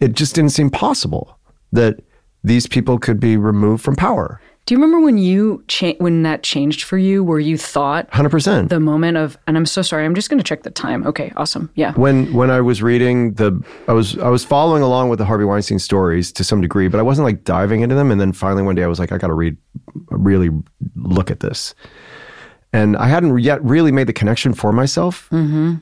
[0.00, 1.38] it just didn't seem possible
[1.72, 2.00] that
[2.42, 4.40] these people could be removed from power.
[4.66, 8.30] Do you remember when you cha- when that changed for you where you thought Hundred
[8.30, 8.70] percent.
[8.70, 11.32] the moment of and i'm so sorry i'm just going to check the time okay
[11.36, 15.18] awesome yeah when when I was reading the I was I was following along with
[15.18, 18.10] the Harvey Weinstein stories to some degree, but I wasn't like diving into them.
[18.10, 19.56] And then finally one day I was like, I got to read,
[20.10, 20.50] really
[20.96, 21.74] look at this.
[22.72, 25.28] And I hadn't yet really made the connection for myself.
[25.30, 25.74] Mm-hmm.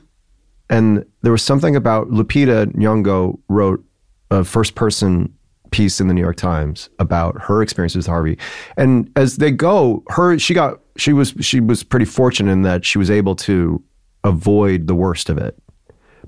[0.69, 3.83] And there was something about Lupita Nyong'o wrote
[4.31, 5.33] a first person
[5.73, 8.37] piece in the New York Times about her experience with Harvey.
[8.77, 12.85] And as they go, her she got she was she was pretty fortunate in that
[12.85, 13.83] she was able to
[14.23, 15.57] avoid the worst of it.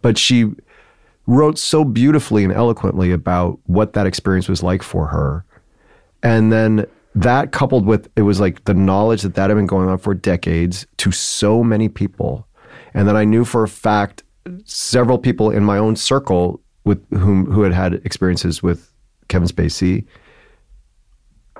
[0.01, 0.51] But she
[1.27, 5.45] wrote so beautifully and eloquently about what that experience was like for her.
[6.21, 9.87] And then that coupled with it was like the knowledge that that had been going
[9.87, 12.47] on for decades to so many people.
[12.93, 14.23] And then I knew for a fact
[14.65, 18.91] several people in my own circle with whom who had had experiences with
[19.27, 20.05] Kevin Spacey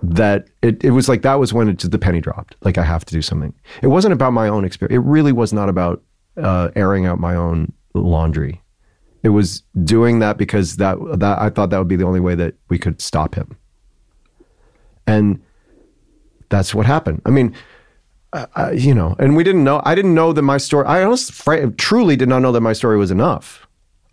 [0.04, 2.56] that it, it was like that was when it the penny dropped.
[2.62, 3.54] Like i have to do something.
[3.82, 6.04] It wasn't about my own experience it really was not about
[6.38, 8.62] uh, airing out my own laundry.
[9.24, 12.36] It was doing that because that that i thought that would be the only way
[12.36, 13.58] that we could stop him.
[15.08, 15.42] And
[16.50, 17.22] that's what happened.
[17.26, 17.54] I mean
[18.34, 21.72] I- you know and we didn't know i didn't know that my story i honestly
[21.78, 23.65] truly did not know that my story was enough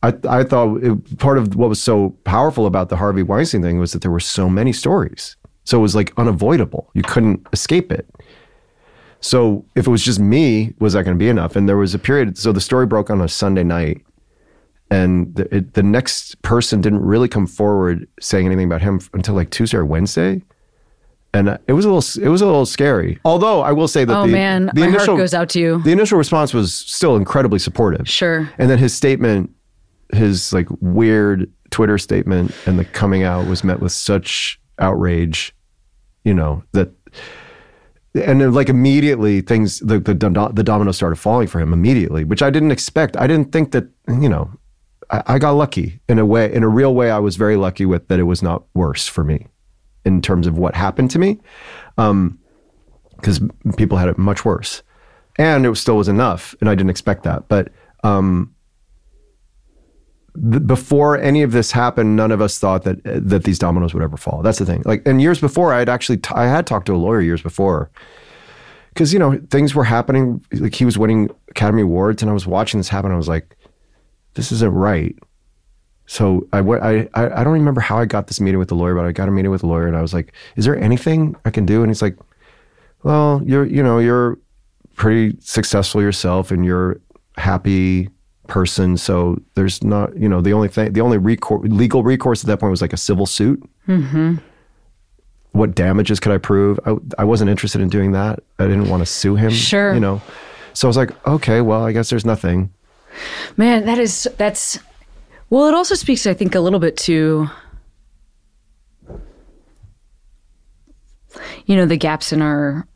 [0.02, 3.78] I, I thought it, part of what was so powerful about the Harvey Weinstein thing
[3.78, 6.90] was that there were so many stories So it was like unavoidable.
[6.94, 8.08] You couldn't escape it.
[9.20, 11.54] So if it was just me, was that going to be enough?
[11.54, 12.36] And there was a period.
[12.36, 14.04] So the story broke on a Sunday night,
[14.90, 19.34] and the, it, the next person didn't really come forward saying anything about him until
[19.36, 20.42] like Tuesday or Wednesday.
[21.34, 23.18] And it was a little, it was a little scary.
[23.24, 24.66] Although I will say that Oh, the, man.
[24.74, 25.80] the My heart initial goes out to you.
[25.82, 28.06] The initial response was still incredibly supportive.
[28.08, 28.50] Sure.
[28.58, 29.50] And then his statement,
[30.12, 35.54] his like weird Twitter statement and the coming out was met with such outrage,
[36.24, 36.90] you know, that
[38.14, 40.14] and then like immediately things the the
[40.52, 43.16] the dominoes started falling for him immediately, which I didn't expect.
[43.16, 44.50] I didn't think that, you know,
[45.10, 47.86] I, I got lucky in a way, in a real way I was very lucky
[47.86, 49.46] with that it was not worse for me
[50.04, 51.40] in terms of what happened to me.
[51.96, 52.38] Um
[53.22, 53.40] because
[53.76, 54.82] people had it much worse.
[55.38, 57.48] And it still was enough, and I didn't expect that.
[57.48, 57.70] But
[58.04, 58.54] um,
[60.66, 64.16] before any of this happened, none of us thought that that these dominoes would ever
[64.16, 64.42] fall.
[64.42, 64.82] That's the thing.
[64.84, 67.42] Like, and years before, I had actually t- I had talked to a lawyer years
[67.42, 67.90] before,
[68.88, 70.44] because you know things were happening.
[70.52, 73.12] Like he was winning Academy Awards, and I was watching this happen.
[73.12, 73.56] I was like,
[74.34, 75.14] this isn't right.
[76.06, 76.82] So I went.
[76.82, 79.12] I, I I don't remember how I got this meeting with the lawyer, but I
[79.12, 81.66] got a meeting with the lawyer, and I was like, "Is there anything I can
[81.66, 82.16] do?" And he's like,
[83.02, 84.38] "Well, you're you know you're
[84.96, 87.00] pretty successful yourself, and you're
[87.36, 88.08] happy
[88.52, 88.98] person.
[88.98, 92.60] So there's not you know the only thing the only recor- legal recourse at that
[92.60, 93.62] point was like a civil suit.
[93.88, 94.36] Mm-hmm.
[95.52, 96.78] What damages could I prove?
[96.84, 98.40] I I wasn't interested in doing that.
[98.58, 99.50] I didn't want to sue him.
[99.50, 99.94] Sure.
[99.94, 100.20] you know.
[100.74, 102.72] So I was like, okay, well, I guess there's nothing.
[103.56, 104.78] Man, that is that's
[105.48, 107.48] well, it also speaks, I think, a little bit to
[111.66, 112.86] you know, the gaps in our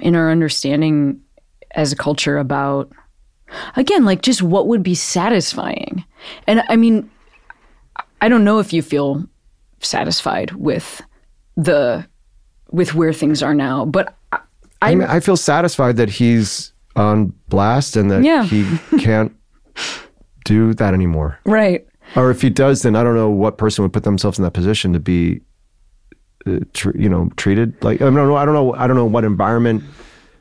[0.00, 1.20] in our understanding
[1.72, 2.90] as a culture about
[3.76, 6.04] again, like just what would be satisfying.
[6.46, 7.10] And I mean,
[8.20, 9.24] I don't know if you feel
[9.80, 11.02] satisfied with
[11.56, 12.06] the
[12.70, 14.38] with where things are now, but I,
[14.82, 18.44] I mean, I feel satisfied that he's on blast and that Yeah.
[18.44, 18.64] he
[18.98, 19.34] can't
[20.44, 21.38] do that anymore.
[21.44, 21.86] right.
[22.14, 24.52] Or if he does, then I don't know what person would put themselves in that
[24.52, 25.40] position to be,
[26.46, 28.36] uh, tr- you know, treated like I don't know.
[28.36, 28.72] I don't know.
[28.74, 29.82] I don't know what environment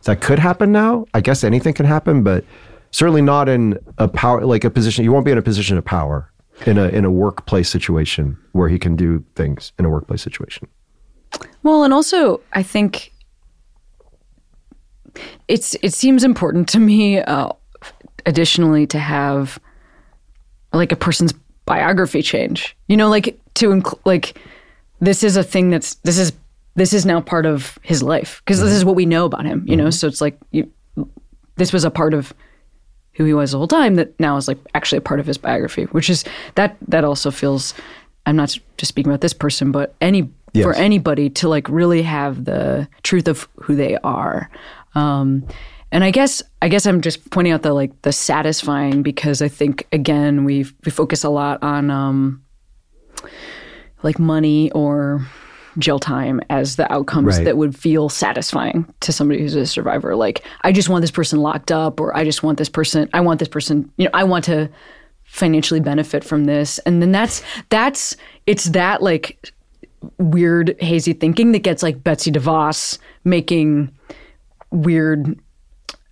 [0.03, 1.05] that could happen now.
[1.15, 2.45] I guess anything can happen, but
[2.91, 5.03] certainly not in a power like a position.
[5.03, 6.31] You won't be in a position of power
[6.65, 10.67] in a in a workplace situation where he can do things in a workplace situation.
[11.63, 13.13] Well, and also I think
[15.47, 17.19] it's it seems important to me.
[17.19, 17.49] Uh,
[18.25, 19.59] additionally, to have
[20.73, 21.33] like a person's
[21.65, 22.75] biography change.
[22.87, 24.39] You know, like to include like
[24.99, 26.33] this is a thing that's this is
[26.75, 29.63] this is now part of his life because this is what we know about him.
[29.67, 30.71] You know, so it's like you,
[31.55, 32.33] this was a part of
[33.15, 35.37] who he was the whole time that now is like actually a part of his
[35.37, 36.23] biography, which is
[36.55, 37.73] that that also feels.
[38.27, 40.29] I'm not just speaking about this person, but any
[40.63, 44.49] for anybody to like really have the truth of who they are.
[44.95, 45.45] Um,
[45.91, 49.47] and I guess I guess I'm just pointing out the like the satisfying because I
[49.47, 52.43] think again we we focus a lot on um,
[54.03, 55.25] like money or
[55.77, 57.45] jail time as the outcomes Right.
[57.45, 60.15] that would feel satisfying to somebody who's a survivor.
[60.15, 63.09] Like I just want this person locked up, or I just want this person.
[63.13, 63.91] I want this person.
[63.97, 64.69] You know, I want to
[65.23, 68.15] financially benefit from this, and then that's that's
[68.47, 69.51] it's that like
[70.19, 73.91] weird hazy thinking that gets like Betsy DeVos making
[74.71, 75.39] weird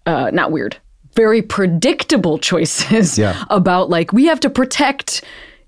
[0.05, 0.77] uh not weird
[1.15, 3.43] very predictable choices Yeah.
[3.49, 5.23] about like we have to protect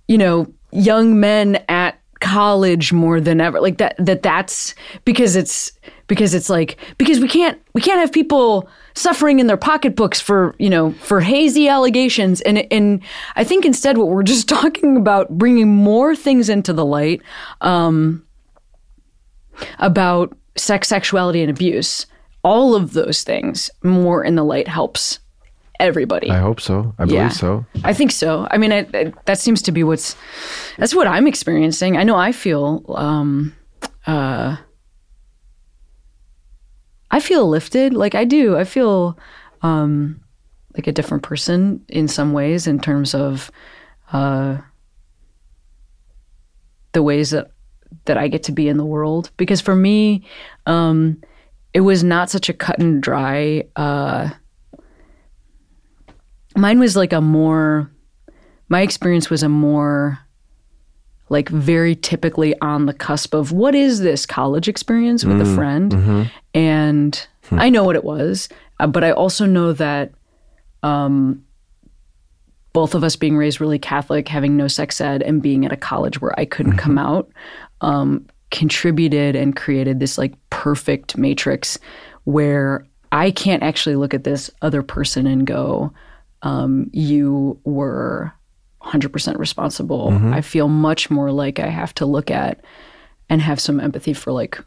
[0.07, 3.59] you know young men at college more than ever.
[3.59, 5.71] Like that that that's because it's
[6.07, 10.55] because it's like because we can't we can't have people suffering in their pocketbooks for
[10.59, 12.41] you know for hazy allegations.
[12.41, 13.01] And and
[13.35, 17.21] I think instead what we're just talking about bringing more things into the light
[17.61, 18.25] um
[19.79, 22.05] about sex sexuality and abuse.
[22.43, 25.19] All of those things more in the light helps
[25.79, 26.93] everybody I hope so.
[26.97, 27.65] I believe so.
[27.83, 28.47] I think so.
[28.49, 30.15] I mean, I, I, that seems to be what's
[30.77, 31.97] that's what I'm experiencing.
[31.97, 33.55] I know I feel um,
[34.07, 34.57] uh,
[37.11, 37.93] I feel lifted.
[37.93, 38.57] Like I do.
[38.57, 39.17] I feel
[39.61, 40.21] um,
[40.75, 43.51] like a different person in some ways in terms of
[44.11, 44.57] uh,
[46.91, 47.51] the ways that
[48.05, 49.31] that I get to be in the world.
[49.37, 50.25] Because for me,
[50.65, 51.21] um,
[51.73, 53.63] it was not such a cut and dry.
[53.75, 54.29] Uh,
[56.55, 57.91] mine was like a more
[58.69, 60.19] my experience was a more
[61.29, 65.93] like very typically on the cusp of what is this college experience with a friend?
[66.53, 68.49] and i know what it was
[68.79, 70.11] uh, but i also know that
[70.83, 71.43] um,
[72.73, 75.77] both of us being raised really catholic having no sex ed and being at a
[75.77, 77.29] college where i couldn't come out
[77.81, 81.77] um, contributed and created this like perfect matrix
[82.23, 85.93] where I can't actually look at this other person and go,
[86.45, 88.31] um, you were
[88.81, 90.11] 100% responsible.
[90.33, 92.63] I feel much more like I have to look at
[93.29, 94.63] and have some empathy for like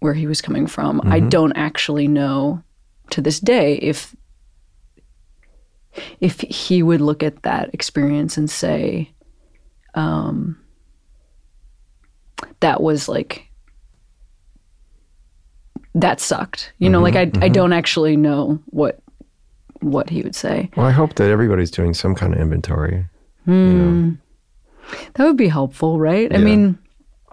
[0.00, 1.00] where he was coming from.
[1.04, 2.62] I don't actually know
[3.10, 4.14] to this day if
[6.20, 9.10] if he would look at that experience and say
[9.94, 10.56] um
[12.60, 13.46] that was like
[15.94, 16.72] that sucked.
[16.78, 19.01] You know, like I I don't actually know what
[19.82, 20.70] what he would say.
[20.76, 23.06] Well, I hope that everybody's doing some kind of inventory.
[25.14, 26.34] That would be helpful, right?
[26.34, 26.78] I mean,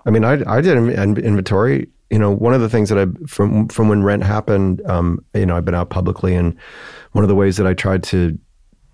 [0.05, 1.89] I mean, I I did an inventory.
[2.09, 5.45] You know, one of the things that I from from when rent happened, um, you
[5.45, 6.57] know, I've been out publicly, and
[7.11, 8.37] one of the ways that I tried to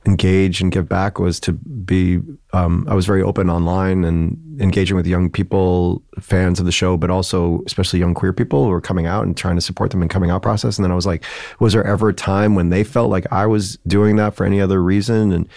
[0.05, 2.21] engage and give back was to be.
[2.53, 6.95] Um, I was very open online and engaging with young people, fans of the show,
[6.95, 10.01] but also especially young queer people who were coming out and trying to support them
[10.01, 10.77] in coming out process.
[10.77, 11.23] And then I was like,
[11.59, 14.61] was there ever a time when they felt like I was doing that for any
[14.61, 15.31] other reason?
[15.31, 15.49] And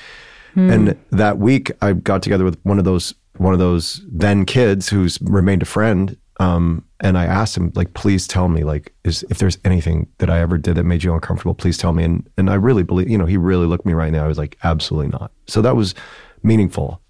[0.57, 4.89] and that week, I got together with one of those one of those then kids
[4.89, 6.17] who's remained a friend.
[6.41, 10.31] Um, and I asked him, like, please tell me, like, is if there's anything that
[10.31, 12.05] I ever did that made you uncomfortable, please tell me.
[12.05, 14.25] And and I really believe, you know, he really looked me right now.
[14.25, 15.33] I was like, absolutely not.
[15.47, 15.95] So that was
[16.43, 17.01] meaningful,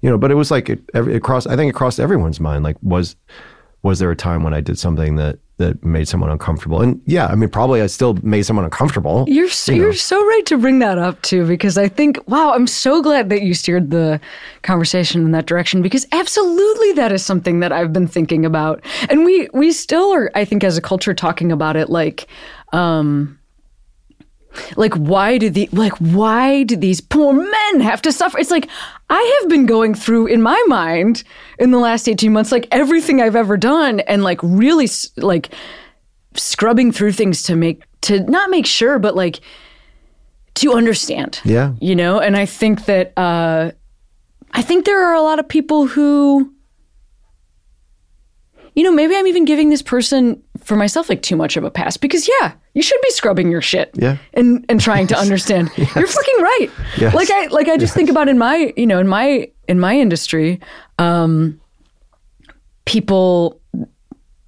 [0.00, 0.18] you know.
[0.18, 1.46] But it was like it, it crossed.
[1.46, 2.64] I think it crossed everyone's mind.
[2.64, 3.16] Like, was
[3.82, 6.82] was there a time when I did something that that made someone uncomfortable?
[6.82, 9.24] And yeah, I mean, probably I still made someone uncomfortable.
[9.28, 12.66] You're so, you're so right to bring that up too, because I think wow, I'm
[12.66, 14.20] so glad that you steered the
[14.62, 19.24] conversation in that direction because absolutely that is something that I've been thinking about, and
[19.24, 22.26] we we still are, I think, as a culture talking about it like.
[22.72, 23.36] um
[24.76, 28.68] like why do the like why do these poor men have to suffer it's like
[29.08, 31.22] i have been going through in my mind
[31.58, 35.54] in the last 18 months like everything i've ever done and like really like
[36.34, 39.40] scrubbing through things to make to not make sure but like
[40.54, 41.74] to understand Yeah.
[41.80, 43.70] you know and i think that uh
[44.52, 46.52] i think there are a lot of people who
[48.74, 51.70] you know maybe i'm even giving this person for myself like too much of a
[51.70, 54.18] pass because yeah you should be scrubbing your shit Yeah.
[54.34, 57.12] and and trying to understand you're fucking right Yes.
[57.12, 59.98] like i like i just think about in my you know in my in my
[59.98, 60.60] industry
[61.00, 61.60] um
[62.84, 63.60] people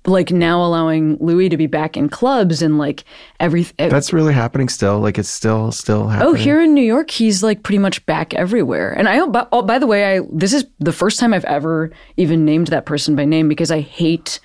[0.07, 3.05] like now allowing louis to be back in clubs and like
[3.39, 3.89] everything.
[3.89, 4.99] That's really happening still.
[4.99, 6.33] Like it's still still happening.
[6.33, 8.91] Oh, here in New York, he's like pretty much back everywhere.
[8.93, 12.45] And I, oh, by the way, I this is the first time I've ever even
[12.45, 14.41] named that person by name because I hate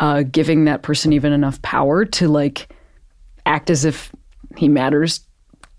[0.00, 2.72] uh, giving that person even enough power to like
[3.46, 4.12] act as if
[4.56, 5.20] he matters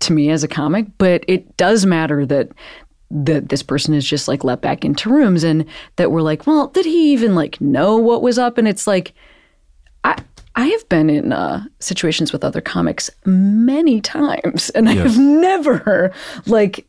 [0.00, 0.86] to me as a comic.
[0.98, 2.50] But it does matter that
[3.12, 5.64] that this person is just like let back into rooms and
[5.96, 8.56] that we're like, well, did he even like know what was up?
[8.56, 9.12] And it's like,
[10.04, 10.16] I
[10.56, 16.12] I have been in uh, situations with other comics many times, and I have never
[16.46, 16.86] like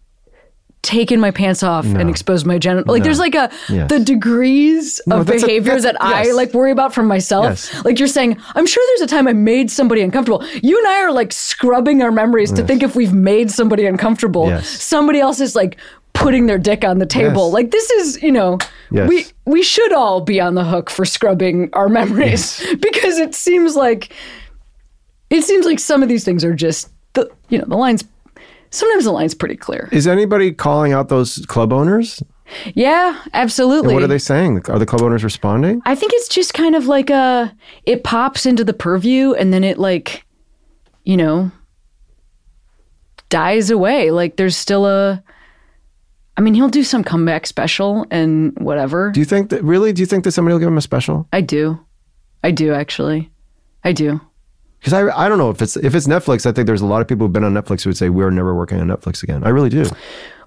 [0.83, 2.91] taken my pants off and exposed my genital.
[2.93, 3.87] Like, there's like a Yes.
[3.89, 6.35] the degrees of that's a- that I yes.
[6.35, 7.45] like worry about for myself.
[7.45, 7.85] Yes.
[7.85, 10.43] Like you're saying, I'm sure there's a time I made somebody uncomfortable.
[10.63, 14.47] You and I are like scrubbing our memories to think if we've made somebody uncomfortable.
[14.47, 14.67] Yes.
[14.67, 15.77] Somebody else is like
[16.13, 17.45] putting their dick on the table.
[17.47, 17.53] Yes.
[17.53, 18.57] Like this is, you know,
[18.91, 19.07] Yes.
[19.07, 23.75] we we should all be on the hook for scrubbing our memories because it seems
[23.75, 24.11] like
[25.29, 28.03] it seems like some of these things are just the you know the lines
[28.71, 32.23] sometimes the line's pretty clear Is anybody calling out those club owners?
[32.73, 34.61] yeah absolutely What are they saying?
[34.69, 35.81] Are the club owners responding?
[35.85, 37.55] i think it's just kind of like a
[37.85, 40.25] it pops into the purview and then it like
[41.03, 41.51] you know
[43.29, 45.23] dies away like there's still a
[46.37, 49.93] i mean he'll do some comeback special and whatever Do you think that really?
[49.93, 51.27] Do you think that somebody will give him a special?
[51.31, 51.79] i do
[52.43, 53.29] i do actually
[53.85, 54.19] i do
[54.81, 56.47] Because I I don't know if it's if it's Netflix.
[56.47, 58.31] I think there's a lot of people who've been on Netflix who would say we're
[58.31, 59.43] never working on Netflix again.
[59.43, 59.85] I really do.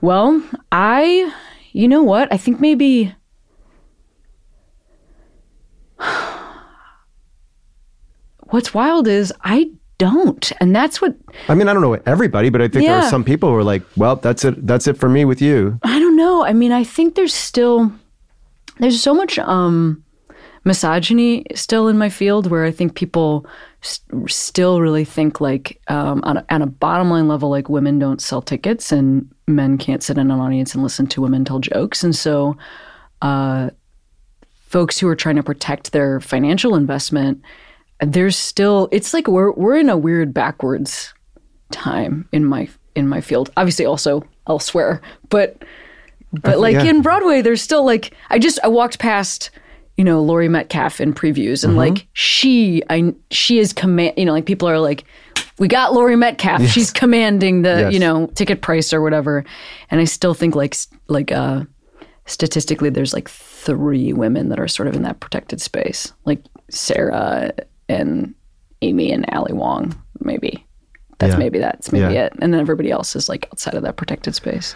[0.00, 1.32] Well, I,
[1.72, 2.32] you know what?
[2.32, 3.14] I think maybe.
[8.50, 10.52] What's wild is I don't.
[10.60, 11.16] And that's what,
[11.48, 13.64] I mean, I don't know everybody, but I think there are some people who are
[13.64, 14.66] like, well, that's it.
[14.66, 15.78] That's it for me with you.
[15.82, 16.44] I don't know.
[16.44, 17.92] I mean, I think there's still,
[18.78, 20.03] there's so much um,
[20.64, 23.46] misogyny still in my field where I think people
[23.82, 27.98] s- still really think like um, on, a, on a bottom line level, like women
[27.98, 31.58] don't sell tickets and men can't sit in an audience and listen to women tell
[31.58, 32.02] jokes.
[32.02, 32.56] And so,
[33.22, 33.70] uh,
[34.68, 37.40] folks who are trying to protect their financial investment,
[38.00, 41.14] there's still it's like we're we're in a weird backwards
[41.70, 43.50] time in my in my field.
[43.56, 45.62] Obviously, also elsewhere, but
[46.32, 46.84] but like yeah.
[46.84, 49.50] in Broadway, there's still like I just I walked past
[49.96, 51.78] you know, Laurie Metcalf in previews, and Mm-hmm.
[51.94, 54.14] like she, I she is command.
[54.16, 55.04] You know, like people are like,
[55.58, 56.62] we got Laurie Metcalf.
[56.66, 57.92] She's commanding the Yes.
[57.92, 59.44] you know ticket price or whatever.
[59.90, 60.74] And I still think like
[61.08, 61.64] like uh
[62.26, 67.52] statistically, there's like three women that are sort of in that protected space, like Sarah
[67.88, 68.34] and
[68.82, 70.66] Amy and Ali Wong, maybe.
[71.18, 71.38] That's Yeah.
[71.38, 72.24] maybe that's maybe Yeah.
[72.26, 72.32] it.
[72.40, 74.74] And then everybody else is like outside of that protected space.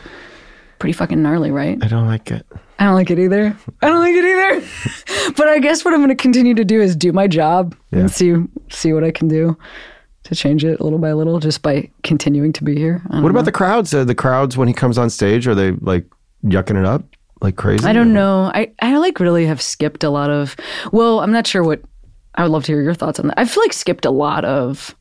[0.78, 1.78] Pretty fucking gnarly, right?
[1.82, 2.46] I don't like it.
[2.78, 3.56] I don't like it either.
[3.82, 5.32] I don't like it either.
[5.36, 8.00] but I guess what I'm going to continue to do is do my job Yeah.
[8.00, 8.34] and see
[8.70, 9.56] see what I can do
[10.24, 13.02] to change it little by little, just by continuing to be here.
[13.08, 13.26] What know.
[13.28, 13.92] about the crowds?
[13.92, 16.06] Uh, the crowds when he comes on stage, are they like
[16.44, 17.02] yucking it up
[17.40, 17.84] like crazy?
[17.86, 18.50] I don't know.
[18.54, 20.54] I, I like really have skipped a lot of.
[20.92, 21.80] Well, I'm not sure what.
[22.36, 23.38] I would love to hear your thoughts on that.
[23.40, 24.94] I feel like skipped a lot of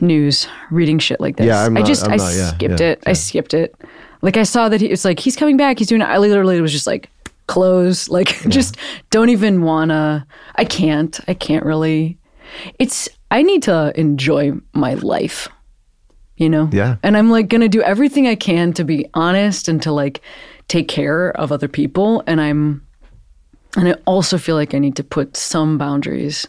[0.00, 1.46] news, reading shit like this.
[1.46, 3.02] Yeah, I'm I just I'm I not- yeah, skipped yeah, it.
[3.06, 3.74] I skipped it.
[4.22, 5.78] Like I saw that he it's like he's coming back.
[5.78, 6.02] He's doing.
[6.02, 6.06] it.
[6.06, 7.10] I literally was just like
[7.46, 8.08] close.
[8.18, 8.76] Like just
[9.10, 10.26] don't even wanna.
[10.56, 11.18] I can't.
[11.28, 12.18] I can't really.
[12.78, 13.08] It's.
[13.30, 15.48] I need to enjoy my life
[16.38, 16.70] you know?
[16.72, 16.96] Yeah.
[17.02, 20.22] And I'm like to do everything I can to be honest and to like
[20.68, 22.22] take care of other people.
[22.26, 22.86] And I'm,
[23.76, 26.46] and I also feel like I need to put some boundaries.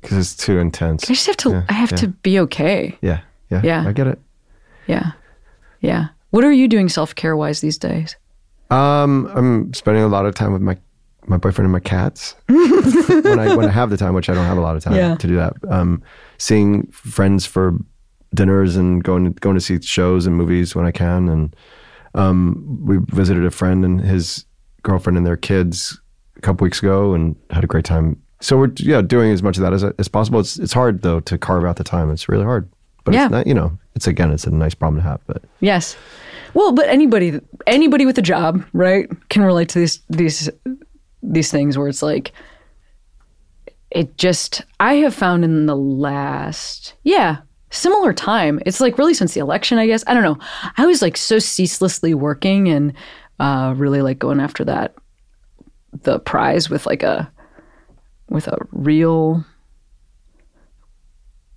[0.00, 1.04] Because it's too intense.
[1.04, 1.96] I just have to, Yeah, I have yeah.
[1.98, 2.96] to be okay.
[3.02, 3.20] Yeah,
[3.50, 3.84] yeah, Yeah.
[3.88, 4.18] I get it.
[4.86, 5.12] Yeah.
[5.80, 6.08] Yeah.
[6.30, 8.16] What are you doing self care wise these days?
[8.70, 10.76] Um, I'm spending a lot of time with my
[11.26, 14.46] my boyfriend and my cats when I when I have the time, which I don't
[14.46, 15.14] have a lot of time Yeah.
[15.16, 15.52] to do that.
[15.68, 16.02] Um,
[16.38, 17.76] seeing friends for
[18.34, 21.56] dinners and going going to see shows and movies when I can, and
[22.14, 24.44] um, we visited a friend and his
[24.82, 26.00] girlfriend and their kids
[26.36, 28.20] a couple weeks ago and had a great time.
[28.40, 30.40] So we're yeah doing as much of that as as possible.
[30.40, 32.10] It's it's hard though to carve out the time.
[32.10, 32.68] It's really hard,
[33.04, 33.24] but Yeah.
[33.26, 35.20] it's not, you know it's again it's a nice problem to have.
[35.26, 35.96] But Yes.
[36.54, 40.48] Well, but anybody, anybody with a job, right, can relate to these, these,
[41.22, 42.32] these things where it's like,
[43.90, 47.38] it just, I have found in the last, yeah,
[47.70, 48.60] similar time.
[48.64, 50.02] It's like really since the election, I guess.
[50.06, 50.38] I don't know.
[50.78, 52.94] I was like so ceaselessly working and
[53.38, 54.94] uh, really like going after that,
[56.02, 57.30] the prize with like a,
[58.28, 59.44] with a real,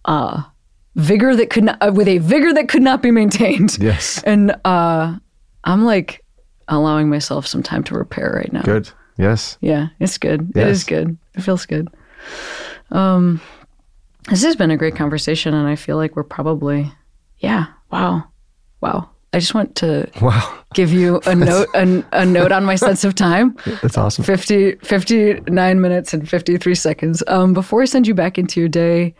[0.05, 0.43] uh,
[0.95, 3.77] vigor that could not, uh, with a vigor that could not be maintained.
[3.81, 5.15] yes, And uh,
[5.63, 6.23] I'm like
[6.67, 8.61] allowing myself some time to repair right now.
[8.63, 8.89] good.
[9.17, 10.49] Yes, Yeah, it's good.
[10.51, 10.77] It Yes.
[10.77, 11.17] is good.
[11.35, 11.89] It feels good.
[12.91, 13.39] Um,
[14.29, 16.91] this has been a great conversation, and I feel like we're probably,
[17.39, 18.23] yeah, wow,
[18.79, 19.09] wow.
[19.33, 23.03] I just want to wow, give you a note, a, a note on my sense
[23.03, 23.55] of time.
[23.81, 24.25] that's awesome.
[24.25, 27.23] 50, 59 minutes and 53 seconds.
[27.27, 29.15] Um, before I send you back into your day,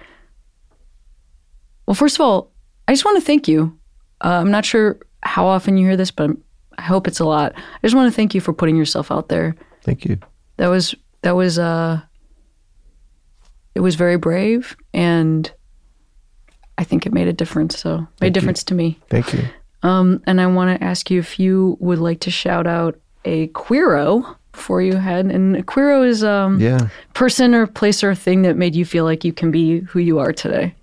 [1.86, 2.52] well, first of all,
[2.88, 3.78] I just want to thank you.
[4.24, 6.44] Uh, I'm not sure how often you hear this, but I'm,
[6.78, 7.54] I hope it's a lot.
[7.56, 9.56] I just want to thank you for putting yourself out there.
[9.84, 10.18] Thank you.
[10.58, 12.02] That was that was uh,
[13.76, 15.52] it was very brave, and
[16.78, 17.78] I think it made a difference.
[17.80, 19.00] So made a difference to me.
[19.10, 19.44] Thank you.
[19.84, 23.48] Um, and I want to ask you if you would like to shout out a
[23.50, 25.26] queero before you head.
[25.26, 26.90] And a queero is um Yeah.
[27.14, 30.20] person or place or thing that made you feel like you can be who you
[30.20, 30.76] are today.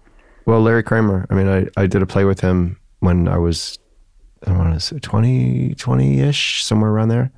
[0.46, 1.26] Well, Larry Kramer.
[1.30, 3.78] I mean, I, I did a play with him when I was,
[4.46, 7.30] I don't want to say 20, 20-ish, somewhere around there.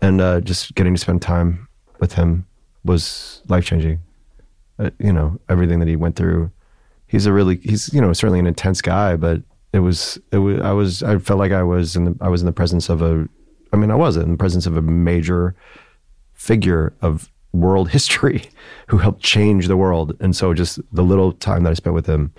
[0.00, 1.66] And uh, just getting to spend time
[1.98, 2.46] with him
[2.84, 3.98] was life-changing.
[4.78, 6.52] Uh, you know, everything that he went through.
[7.08, 9.42] He's a really, he's, you know, certainly an intense guy, but
[9.72, 12.42] it was, it was, I was, I felt like I was in the, I was
[12.42, 13.28] in the presence of a,
[13.72, 15.54] I mean, I was in the presence of a major
[16.34, 18.48] figure of world history
[18.88, 20.16] who helped change the world.
[20.20, 22.32] And so just the little time that I spent with him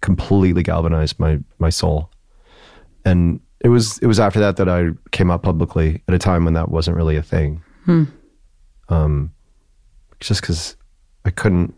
[0.00, 2.10] completely galvanized my my soul.
[3.04, 6.44] And it was it was after that that I came out publicly at a time
[6.44, 7.62] when that wasn't really a thing.
[8.88, 9.32] Um,
[10.20, 10.76] just because
[11.24, 11.74] I couldn't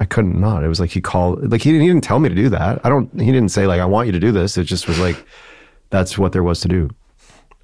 [0.00, 0.64] I couldn't not.
[0.64, 2.80] It was like he called like he didn't, he didn't tell me to do that.
[2.84, 4.56] I don't he didn't say like I want you to do this.
[4.56, 5.16] It just was like
[5.90, 6.90] that's what there was to do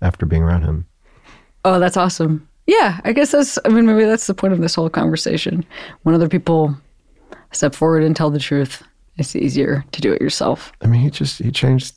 [0.03, 0.87] after being around him.
[1.65, 2.47] Oh, that's awesome.
[2.67, 3.59] Yeah, I guess that's.
[3.65, 5.65] I mean, maybe that's the point of this whole conversation.
[6.03, 6.77] When other people
[7.53, 8.83] step forward and tell the truth,
[9.17, 10.73] it's easier to do it yourself.
[10.83, 11.95] I mean, he just he changed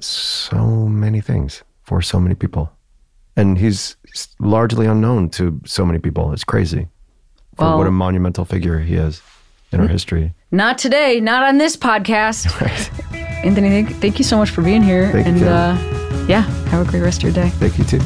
[0.00, 2.70] so many things for so many people,
[3.36, 3.96] and he's,
[4.38, 6.32] largely unknown to so many people.
[6.32, 6.88] It's crazy
[7.56, 9.22] for Well- what a monumental figure he is
[9.72, 10.32] in our history.
[10.50, 11.20] Not today.
[11.20, 12.46] Not on this podcast.
[12.60, 12.90] Right.
[13.44, 15.10] Anthony, thank, thank you so much for being here.
[15.12, 15.48] Thank and Kim.
[15.48, 17.48] uh, yeah, have a great rest of your day.
[17.50, 18.00] Thank you too.